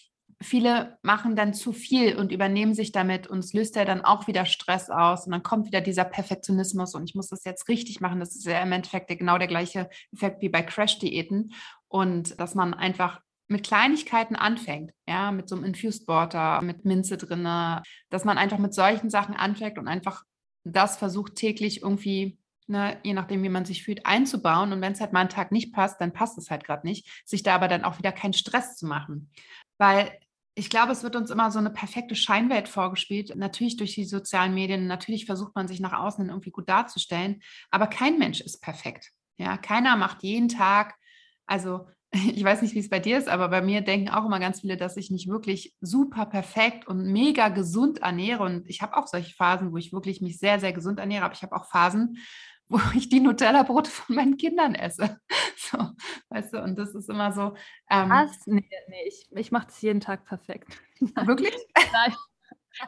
[0.40, 4.27] viele machen dann zu viel und übernehmen sich damit und es löst ja dann auch
[4.27, 8.01] wieder Stress aus und dann kommt wieder dieser Perfektionismus und ich muss das jetzt richtig
[8.01, 8.20] machen.
[8.20, 11.53] Das ist ja im Endeffekt genau der gleiche Effekt wie bei Crash-Diäten
[11.88, 17.16] und dass man einfach mit Kleinigkeiten anfängt, ja, mit so einem Infused Water, mit Minze
[17.16, 17.44] drin,
[18.11, 20.25] dass man einfach mit solchen Sachen anfängt und einfach
[20.64, 24.73] das versucht täglich irgendwie Ne, je nachdem, wie man sich fühlt, einzubauen.
[24.73, 27.07] Und wenn es halt mal einen Tag nicht passt, dann passt es halt gerade nicht,
[27.27, 29.31] sich da aber dann auch wieder keinen Stress zu machen.
[29.77, 30.18] Weil
[30.57, 33.35] ich glaube, es wird uns immer so eine perfekte Scheinwelt vorgespielt.
[33.35, 34.87] Natürlich durch die sozialen Medien.
[34.87, 37.43] Natürlich versucht man sich nach außen irgendwie gut darzustellen.
[37.71, 39.11] Aber kein Mensch ist perfekt.
[39.37, 40.95] Ja, keiner macht jeden Tag.
[41.47, 44.38] Also, ich weiß nicht, wie es bei dir ist, aber bei mir denken auch immer
[44.38, 48.45] ganz viele, dass ich mich wirklich super perfekt und mega gesund ernähre.
[48.45, 51.25] Und ich habe auch solche Phasen, wo ich wirklich mich sehr, sehr gesund ernähre.
[51.25, 52.19] Aber ich habe auch Phasen,
[52.68, 55.18] wo ich die Nutella-Brote von meinen Kindern esse.
[55.57, 55.79] So,
[56.29, 57.55] weißt du, und das ist immer so.
[57.88, 58.46] Ähm, Was?
[58.46, 60.79] Nee, nee, ich, ich mache das jeden Tag perfekt.
[61.00, 61.57] Wirklich?
[61.92, 62.14] Nein.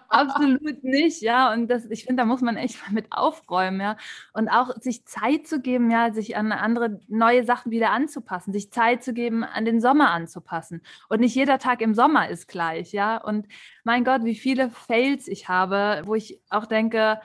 [0.09, 1.53] Absolut nicht, ja.
[1.53, 3.97] Und das, ich finde, da muss man echt mit aufräumen, ja.
[4.33, 8.71] Und auch sich Zeit zu geben, ja, sich an andere neue Sachen wieder anzupassen, sich
[8.73, 10.83] Zeit zu geben, an den Sommer anzupassen.
[11.09, 13.17] Und nicht jeder Tag im Sommer ist gleich, ja.
[13.17, 13.47] Und
[13.85, 17.21] mein Gott, wie viele Fails ich habe, wo ich auch denke,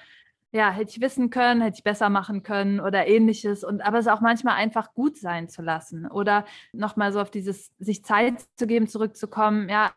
[0.51, 3.63] ja, hätte ich wissen können, hätte ich besser machen können oder ähnliches.
[3.63, 7.71] Und aber es auch manchmal einfach gut sein zu lassen oder nochmal so auf dieses
[7.79, 9.69] sich Zeit zu geben, zurückzukommen.
[9.69, 9.93] Ja,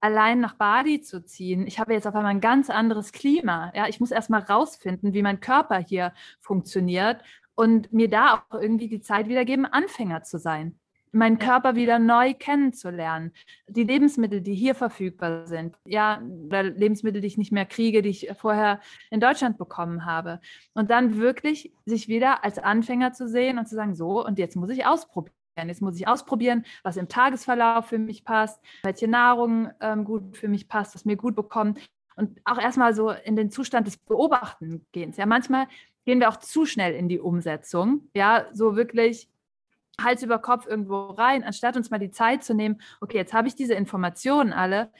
[0.00, 1.66] allein nach Bali zu ziehen.
[1.66, 3.72] Ich habe jetzt auf einmal ein ganz anderes Klima.
[3.74, 7.22] Ja, ich muss erstmal rausfinden, wie mein Körper hier funktioniert
[7.54, 10.78] und mir da auch irgendwie die Zeit wiedergeben, Anfänger zu sein
[11.12, 13.32] meinen Körper wieder neu kennenzulernen.
[13.68, 18.10] Die Lebensmittel, die hier verfügbar sind, ja, oder Lebensmittel, die ich nicht mehr kriege, die
[18.10, 20.40] ich vorher in Deutschland bekommen habe.
[20.74, 24.56] Und dann wirklich sich wieder als Anfänger zu sehen und zu sagen, so, und jetzt
[24.56, 25.34] muss ich ausprobieren.
[25.56, 30.48] Jetzt muss ich ausprobieren, was im Tagesverlauf für mich passt, welche Nahrung ähm, gut für
[30.48, 31.80] mich passt, was mir gut bekommt.
[32.16, 35.16] Und auch erstmal so in den Zustand des Beobachten gehens.
[35.16, 35.66] Ja, manchmal
[36.04, 38.08] gehen wir auch zu schnell in die Umsetzung.
[38.14, 39.29] Ja, so wirklich
[40.00, 43.48] Hals über Kopf irgendwo rein, anstatt uns mal die Zeit zu nehmen, okay, jetzt habe
[43.48, 44.92] ich diese Informationen alle,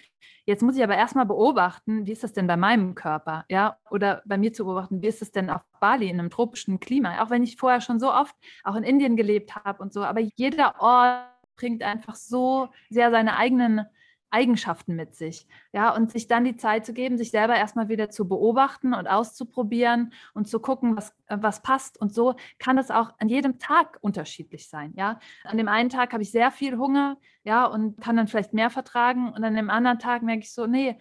[0.47, 4.23] jetzt muss ich aber erstmal beobachten, wie ist das denn bei meinem Körper, ja, oder
[4.27, 7.31] bei mir zu beobachten, wie ist es denn auf Bali in einem tropischen Klima, auch
[7.31, 10.81] wenn ich vorher schon so oft auch in Indien gelebt habe und so, aber jeder
[10.81, 11.27] Ort
[11.57, 13.87] bringt einfach so sehr seine eigenen
[14.31, 15.47] Eigenschaften mit sich.
[15.73, 19.07] Ja, und sich dann die Zeit zu geben, sich selber erstmal wieder zu beobachten und
[19.07, 22.01] auszuprobieren und zu gucken, was, äh, was passt.
[22.01, 24.93] Und so kann es auch an jedem Tag unterschiedlich sein.
[24.97, 28.53] Ja, an dem einen Tag habe ich sehr viel Hunger, ja, und kann dann vielleicht
[28.55, 29.33] mehr vertragen.
[29.33, 30.99] Und an dem anderen Tag merke ich so, nee,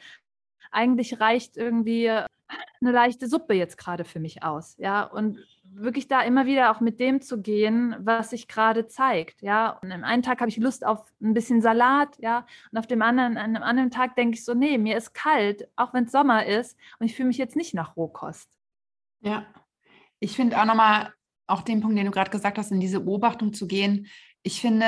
[0.71, 4.75] eigentlich reicht irgendwie eine leichte Suppe jetzt gerade für mich aus.
[4.77, 5.39] Ja, und
[5.73, 9.69] wirklich da immer wieder auch mit dem zu gehen, was sich gerade zeigt, ja.
[9.81, 13.01] Und am einen Tag habe ich Lust auf ein bisschen Salat, ja, und auf dem
[13.01, 16.11] anderen, an einem anderen Tag denke ich so, nee, mir ist kalt, auch wenn es
[16.11, 18.49] Sommer ist, und ich fühle mich jetzt nicht nach Rohkost.
[19.21, 19.45] Ja,
[20.19, 21.13] ich finde auch nochmal,
[21.47, 24.07] auch den Punkt, den du gerade gesagt hast, in diese Beobachtung zu gehen.
[24.43, 24.85] Ich finde,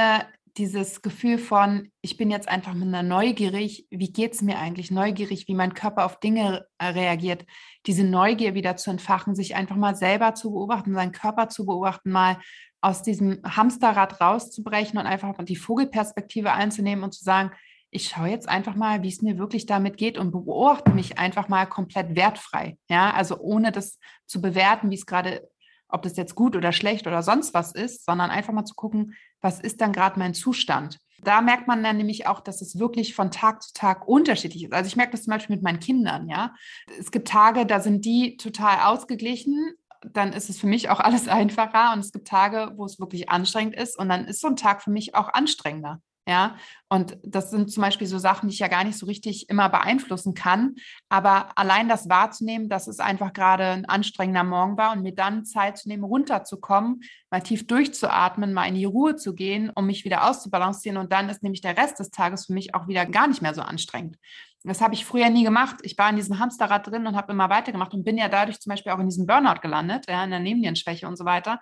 [0.58, 5.48] dieses Gefühl von, ich bin jetzt einfach einer neugierig, wie geht es mir eigentlich, neugierig,
[5.48, 7.46] wie mein Körper auf Dinge äh, reagiert,
[7.86, 12.12] diese Neugier wieder zu entfachen, sich einfach mal selber zu beobachten, seinen Körper zu beobachten,
[12.12, 12.38] mal
[12.82, 17.52] aus diesem Hamsterrad rauszubrechen und einfach die Vogelperspektive einzunehmen und zu sagen,
[17.92, 21.50] ich schaue jetzt einfach mal, wie es mir wirklich damit geht und beobachte mich einfach
[21.50, 22.78] mal komplett wertfrei.
[22.90, 25.48] Ja, also ohne das zu bewerten, wie es gerade
[25.92, 29.16] ob das jetzt gut oder schlecht oder sonst was ist, sondern einfach mal zu gucken,
[29.42, 31.00] was ist dann gerade mein Zustand.
[31.24, 34.74] Da merkt man dann nämlich auch, dass es wirklich von Tag zu Tag unterschiedlich ist.
[34.74, 36.56] Also ich merke das zum Beispiel mit meinen Kindern, ja.
[37.00, 41.28] Es gibt Tage, da sind die total ausgeglichen, dann ist es für mich auch alles
[41.28, 41.94] einfacher.
[41.94, 43.98] Und es gibt Tage, wo es wirklich anstrengend ist.
[43.98, 46.02] Und dann ist so ein Tag für mich auch anstrengender.
[46.28, 46.56] Ja,
[46.88, 49.70] und das sind zum Beispiel so Sachen, die ich ja gar nicht so richtig immer
[49.70, 50.76] beeinflussen kann.
[51.10, 55.46] Aber allein das wahrzunehmen, dass es einfach gerade ein anstrengender Morgen war und mir dann
[55.46, 60.06] Zeit zu nehmen, runterzukommen, mal tief durchzuatmen, mal in die Ruhe zu gehen, um mich
[60.06, 61.00] wieder auszubalancieren.
[61.00, 63.56] Und dann ist nämlich der Rest des Tages für mich auch wieder gar nicht mehr
[63.56, 64.18] so anstrengend.
[64.64, 65.78] Das habe ich früher nie gemacht.
[65.82, 68.70] Ich war in diesem Hamsterrad drin und habe immer weitergemacht und bin ja dadurch zum
[68.70, 71.60] Beispiel auch in diesem Burnout gelandet, ja, in der Nebennierenschwäche und so weiter,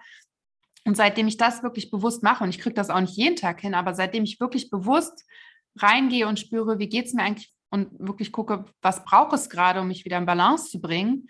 [0.89, 3.61] und seitdem ich das wirklich bewusst mache, und ich kriege das auch nicht jeden Tag
[3.61, 5.23] hin, aber seitdem ich wirklich bewusst
[5.77, 9.81] reingehe und spüre, wie geht es mir eigentlich und wirklich gucke, was braucht es gerade,
[9.81, 11.29] um mich wieder in Balance zu bringen,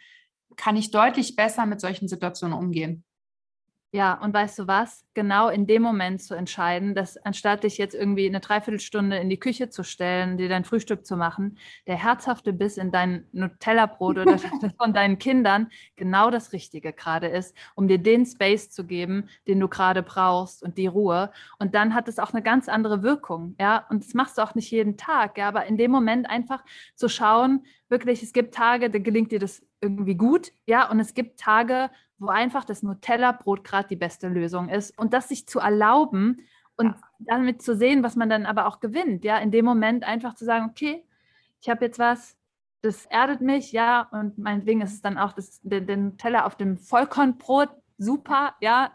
[0.56, 3.04] kann ich deutlich besser mit solchen Situationen umgehen.
[3.91, 5.04] Ja, und weißt du was?
[5.15, 9.39] Genau in dem Moment zu entscheiden, dass anstatt dich jetzt irgendwie eine Dreiviertelstunde in die
[9.39, 14.38] Küche zu stellen, dir dein Frühstück zu machen, der herzhafte Biss in dein Nutella-Brot oder
[14.78, 19.60] von deinen Kindern genau das Richtige gerade ist, um dir den Space zu geben, den
[19.60, 21.32] du gerade brauchst und die Ruhe.
[21.58, 23.88] Und dann hat es auch eine ganz andere Wirkung, ja.
[23.89, 25.47] Und das machst du auch nicht jeden Tag, ja.
[25.47, 29.63] Aber in dem Moment einfach zu schauen, wirklich, es gibt Tage, da gelingt dir das
[29.82, 30.89] irgendwie gut, ja.
[30.89, 34.98] Und es gibt Tage, wo einfach das Nutella-Brot gerade die beste Lösung ist.
[34.98, 36.42] Und das sich zu erlauben
[36.76, 37.02] und ja.
[37.20, 39.24] damit zu sehen, was man dann aber auch gewinnt.
[39.24, 41.06] Ja, in dem Moment einfach zu sagen, okay,
[41.62, 42.38] ich habe jetzt was,
[42.82, 46.56] das erdet mich, ja, und meinetwegen ist es dann auch das, den, den Teller auf
[46.56, 48.94] dem Vollkornbrot, super, ja,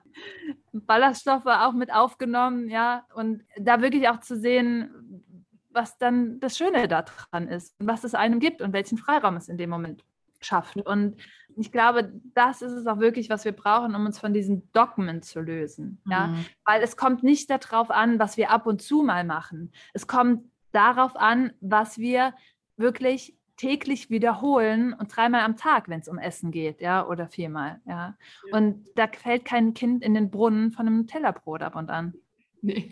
[0.72, 5.22] Ballaststoffe auch mit aufgenommen, ja, und da wirklich auch zu sehen,
[5.70, 9.48] was dann das Schöne daran ist und was es einem gibt und welchen Freiraum es
[9.48, 10.04] in dem Moment
[10.44, 10.76] schafft.
[10.76, 11.16] Und
[11.56, 15.22] ich glaube, das ist es auch wirklich, was wir brauchen, um uns von diesen Dogmen
[15.22, 16.00] zu lösen.
[16.08, 16.28] Ja?
[16.28, 16.46] Mhm.
[16.64, 19.72] Weil es kommt nicht darauf an, was wir ab und zu mal machen.
[19.92, 22.34] Es kommt darauf an, was wir
[22.76, 27.80] wirklich täglich wiederholen und dreimal am Tag, wenn es um Essen geht, ja, oder viermal,
[27.86, 28.16] ja.
[28.50, 28.58] ja.
[28.58, 32.14] Und da fällt kein Kind in den Brunnen von einem Tellerbrot ab und an.
[32.62, 32.90] Nee.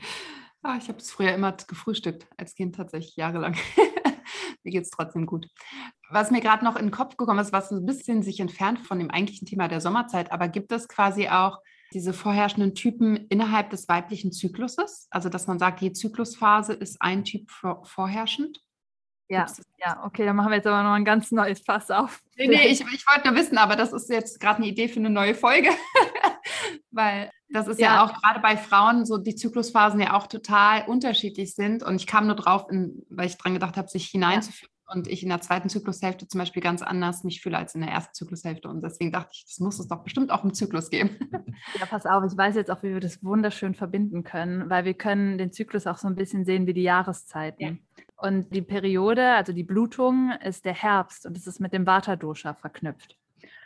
[0.62, 3.56] Ah, ich habe es früher immer gefrühstückt, als Kind tatsächlich jahrelang.
[4.64, 5.46] mir geht es trotzdem gut.
[6.10, 8.98] Was mir gerade noch in den Kopf gekommen ist, was ein bisschen sich entfernt von
[8.98, 11.58] dem eigentlichen Thema der Sommerzeit, aber gibt es quasi auch
[11.92, 15.08] diese vorherrschenden Typen innerhalb des weiblichen Zykluses?
[15.10, 18.60] Also, dass man sagt, die Zyklusphase ist ein Typ vorherrschend?
[19.28, 19.46] Ja,
[19.78, 22.20] ja, okay, dann machen wir jetzt aber noch ein ganz neues Fass auf.
[22.36, 24.98] Nee, nee, ich, ich wollte nur wissen, aber das ist jetzt gerade eine Idee für
[25.00, 25.70] eine neue Folge.
[26.92, 27.96] Weil das ist ja.
[27.96, 31.82] ja, auch gerade bei Frauen so, die Zyklusphasen ja auch total unterschiedlich sind.
[31.82, 34.68] Und ich kam nur drauf, in, weil ich dran gedacht habe, sich hineinzuführen.
[34.68, 34.94] Ja.
[34.94, 37.90] Und ich in der zweiten Zyklushälfte zum Beispiel ganz anders mich fühle als in der
[37.90, 38.68] ersten Zyklushälfte.
[38.68, 41.16] Und deswegen dachte ich, das muss es doch bestimmt auch im Zyklus geben.
[41.78, 44.94] Ja, pass auf, ich weiß jetzt auch, wie wir das wunderschön verbinden können, weil wir
[44.94, 47.62] können den Zyklus auch so ein bisschen sehen wie die Jahreszeiten.
[47.62, 48.04] Ja.
[48.16, 52.54] Und die Periode, also die Blutung, ist der Herbst und es ist mit dem Vata-Dosha
[52.54, 53.16] verknüpft.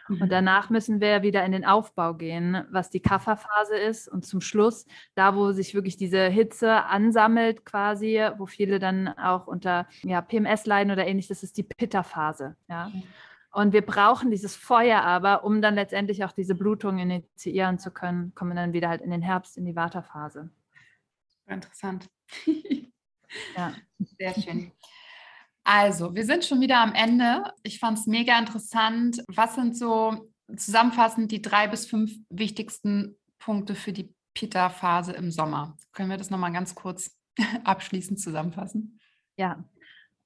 [0.09, 0.29] Und mhm.
[0.29, 4.09] danach müssen wir wieder in den Aufbau gehen, was die Kapha-Phase ist.
[4.09, 9.47] Und zum Schluss, da wo sich wirklich diese Hitze ansammelt, quasi, wo viele dann auch
[9.47, 12.57] unter ja, PMS leiden oder ähnlich, das ist die Pitta-Phase.
[12.69, 12.90] Ja.
[13.53, 18.35] Und wir brauchen dieses Feuer aber, um dann letztendlich auch diese Blutung initiieren zu können,
[18.35, 20.51] kommen wir dann wieder halt in den Herbst, in die Vata-Phase.
[21.47, 22.09] Interessant.
[23.57, 23.73] ja.
[24.19, 24.73] Sehr schön.
[25.68, 27.42] Also, wir sind schon wieder am Ende.
[27.64, 29.21] Ich fand es mega interessant.
[29.27, 35.77] Was sind so zusammenfassend die drei bis fünf wichtigsten Punkte für die Pitta-Phase im Sommer?
[35.90, 37.19] Können wir das nochmal ganz kurz
[37.64, 39.00] abschließend zusammenfassen?
[39.37, 39.64] Ja,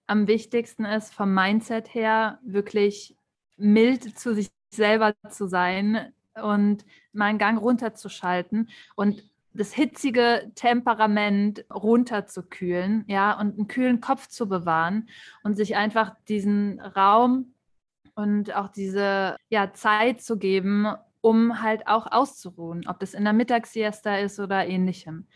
[0.07, 3.17] am wichtigsten ist vom Mindset her wirklich
[3.57, 6.85] mild zu sich selber zu sein und
[7.15, 9.23] mal einen Gang runterzuschalten und
[9.53, 15.09] das hitzige Temperament runterzukühlen, ja, und einen kühlen Kopf zu bewahren
[15.43, 17.55] und sich einfach diesen Raum
[18.15, 20.87] und auch diese ja, Zeit zu geben,
[21.21, 25.27] um halt auch auszuruhen, ob das in der Mittagssiesta ist oder ähnlichem.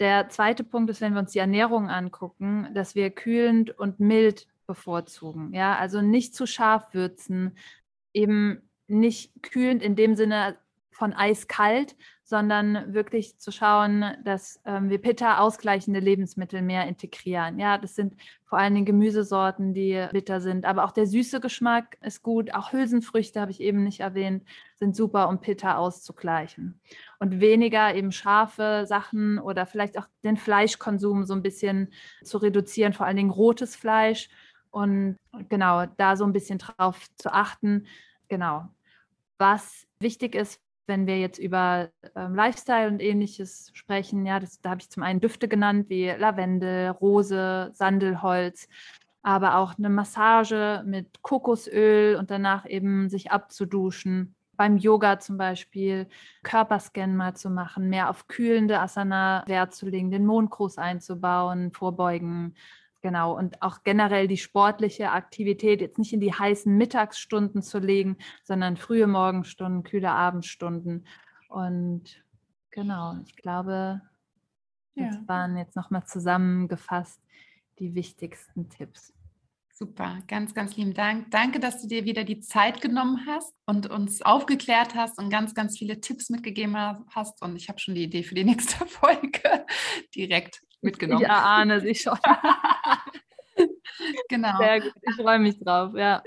[0.00, 4.46] Der zweite Punkt ist, wenn wir uns die Ernährung angucken, dass wir kühlend und mild
[4.66, 5.52] bevorzugen.
[5.54, 7.56] Ja, also nicht zu scharf würzen,
[8.12, 10.56] eben nicht kühlend in dem Sinne
[10.90, 11.96] von eiskalt,
[12.28, 17.58] sondern wirklich zu schauen, dass ähm, wir Pitta ausgleichende Lebensmittel mehr integrieren.
[17.58, 21.96] Ja, das sind vor allen Dingen Gemüsesorten, die bitter sind, aber auch der süße Geschmack
[22.02, 22.52] ist gut.
[22.52, 26.78] Auch Hülsenfrüchte habe ich eben nicht erwähnt, sind super, um Pitta auszugleichen.
[27.18, 32.92] Und weniger eben scharfe Sachen oder vielleicht auch den Fleischkonsum so ein bisschen zu reduzieren,
[32.92, 34.28] vor allen Dingen rotes Fleisch.
[34.70, 35.16] Und
[35.48, 37.86] genau, da so ein bisschen drauf zu achten.
[38.28, 38.68] Genau.
[39.38, 44.70] Was wichtig ist, wenn wir jetzt über ähm, Lifestyle und ähnliches sprechen, ja, das, da
[44.70, 48.68] habe ich zum einen Düfte genannt wie Lavendel, Rose, Sandelholz,
[49.22, 54.34] aber auch eine Massage mit Kokosöl und danach eben sich abzuduschen.
[54.56, 56.08] Beim Yoga zum Beispiel
[56.42, 62.54] Körperscan mal zu machen, mehr auf kühlende Asana Wert zu legen, den Mondgruß einzubauen, vorbeugen,
[63.00, 68.16] Genau, und auch generell die sportliche Aktivität jetzt nicht in die heißen Mittagsstunden zu legen,
[68.42, 71.06] sondern frühe Morgenstunden, kühle Abendstunden.
[71.48, 72.24] Und
[72.72, 74.00] genau, ich glaube,
[74.96, 75.28] das ja.
[75.28, 77.20] waren jetzt nochmal zusammengefasst
[77.78, 79.12] die wichtigsten Tipps.
[79.72, 81.30] Super, ganz, ganz lieben Dank.
[81.30, 85.54] Danke, dass du dir wieder die Zeit genommen hast und uns aufgeklärt hast und ganz,
[85.54, 86.76] ganz viele Tipps mitgegeben
[87.10, 87.40] hast.
[87.42, 89.64] Und ich habe schon die Idee für die nächste Folge
[90.16, 91.22] direkt mitgenommen.
[91.22, 92.18] Ich erahne sie schon.
[94.28, 94.56] genau.
[94.58, 96.22] Sehr gut, ich freue mich drauf, ja.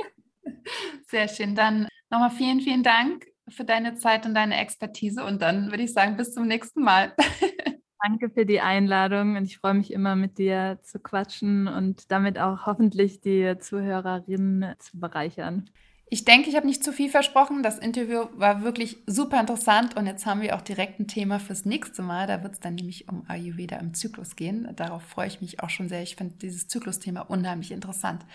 [1.08, 1.56] Sehr schön.
[1.56, 5.24] Dann nochmal vielen, vielen Dank für deine Zeit und deine Expertise.
[5.24, 7.16] Und dann würde ich sagen, bis zum nächsten Mal.
[8.04, 12.40] Danke für die Einladung und ich freue mich immer mit dir zu quatschen und damit
[12.40, 15.70] auch hoffentlich die Zuhörerinnen zu bereichern.
[16.14, 17.64] Ich denke, ich habe nicht zu viel versprochen.
[17.64, 21.64] Das Interview war wirklich super interessant und jetzt haben wir auch direkt ein Thema fürs
[21.64, 22.28] nächste Mal.
[22.28, 24.68] Da wird es dann nämlich um Ayurveda im Zyklus gehen.
[24.76, 26.02] Darauf freue ich mich auch schon sehr.
[26.02, 28.26] Ich finde dieses Zyklusthema unheimlich interessant.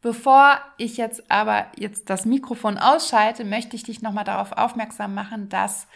[0.00, 5.50] Bevor ich jetzt aber jetzt das Mikrofon ausschalte, möchte ich dich nochmal darauf aufmerksam machen,
[5.50, 5.86] dass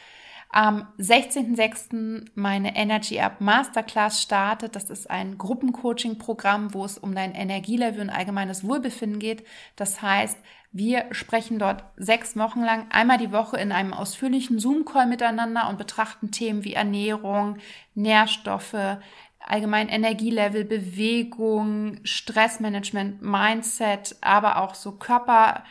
[0.51, 2.31] am 16.06.
[2.35, 4.77] meine Energy Up Masterclass startet.
[4.77, 9.47] Das ist ein Gruppencoaching-Programm, wo es um dein Energielevel und allgemeines Wohlbefinden geht.
[9.77, 10.39] Das heißt,
[10.71, 15.79] wir sprechen dort sechs Wochen lang einmal die Woche in einem ausführlichen Zoom-Call miteinander und
[15.79, 17.57] betrachten Themen wie Ernährung,
[17.95, 18.99] Nährstoffe,
[19.41, 25.65] allgemein Energielevel, Bewegung, Stressmanagement, Mindset, aber auch so Körper,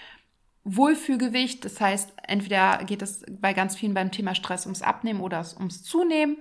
[0.63, 1.63] Wohlfühlgewicht.
[1.63, 5.83] Das heißt, entweder geht es bei ganz vielen beim Thema Stress ums Abnehmen oder ums
[5.83, 6.37] Zunehmen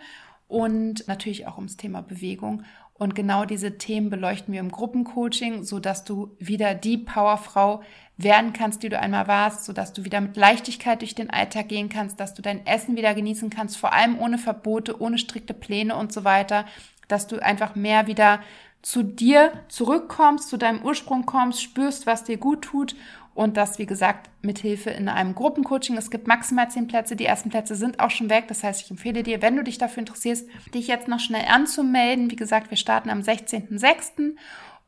[0.49, 2.65] und natürlich auch ums Thema Bewegung.
[2.99, 7.83] Und genau diese Themen beleuchten wir im Gruppencoaching, so dass du wieder die Powerfrau
[8.17, 11.69] werden kannst, die du einmal warst, so dass du wieder mit Leichtigkeit durch den Alltag
[11.69, 15.53] gehen kannst, dass du dein Essen wieder genießen kannst, vor allem ohne Verbote, ohne strikte
[15.53, 16.65] Pläne und so weiter,
[17.09, 18.41] dass du einfach mehr wieder
[18.81, 22.97] zu dir zurückkommst, zu deinem Ursprung kommst, spürst, was dir gut tut
[23.37, 25.99] und das, wie gesagt, mit Hilfe in einem Gruppencoaching.
[25.99, 27.17] Es gibt maximal zehn Plätze.
[27.17, 28.49] Die ersten Plätze sind auch schon weg.
[28.49, 32.31] Das heißt, ich empfehle dir, wenn du dich dafür interessierst, dich jetzt noch schnell anzumelden.
[32.31, 34.37] Wie gesagt, wir starten am 16.06.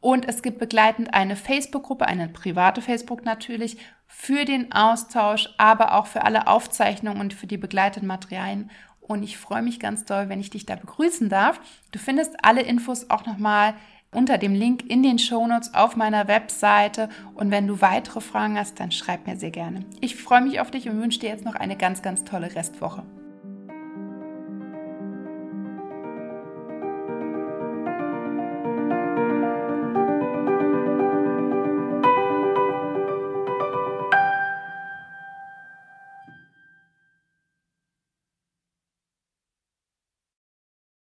[0.01, 3.77] Und es gibt begleitend eine Facebook-Gruppe, eine private Facebook natürlich,
[4.07, 8.71] für den Austausch, aber auch für alle Aufzeichnungen und für die begleiteten Materialien.
[9.01, 11.61] Und ich freue mich ganz doll, wenn ich dich da begrüßen darf.
[11.93, 13.75] Du findest alle Infos auch nochmal
[14.13, 17.09] unter dem Link in den Shownotes auf meiner Webseite.
[17.35, 19.85] Und wenn du weitere Fragen hast, dann schreib mir sehr gerne.
[20.01, 23.05] Ich freue mich auf dich und wünsche dir jetzt noch eine ganz, ganz tolle Restwoche.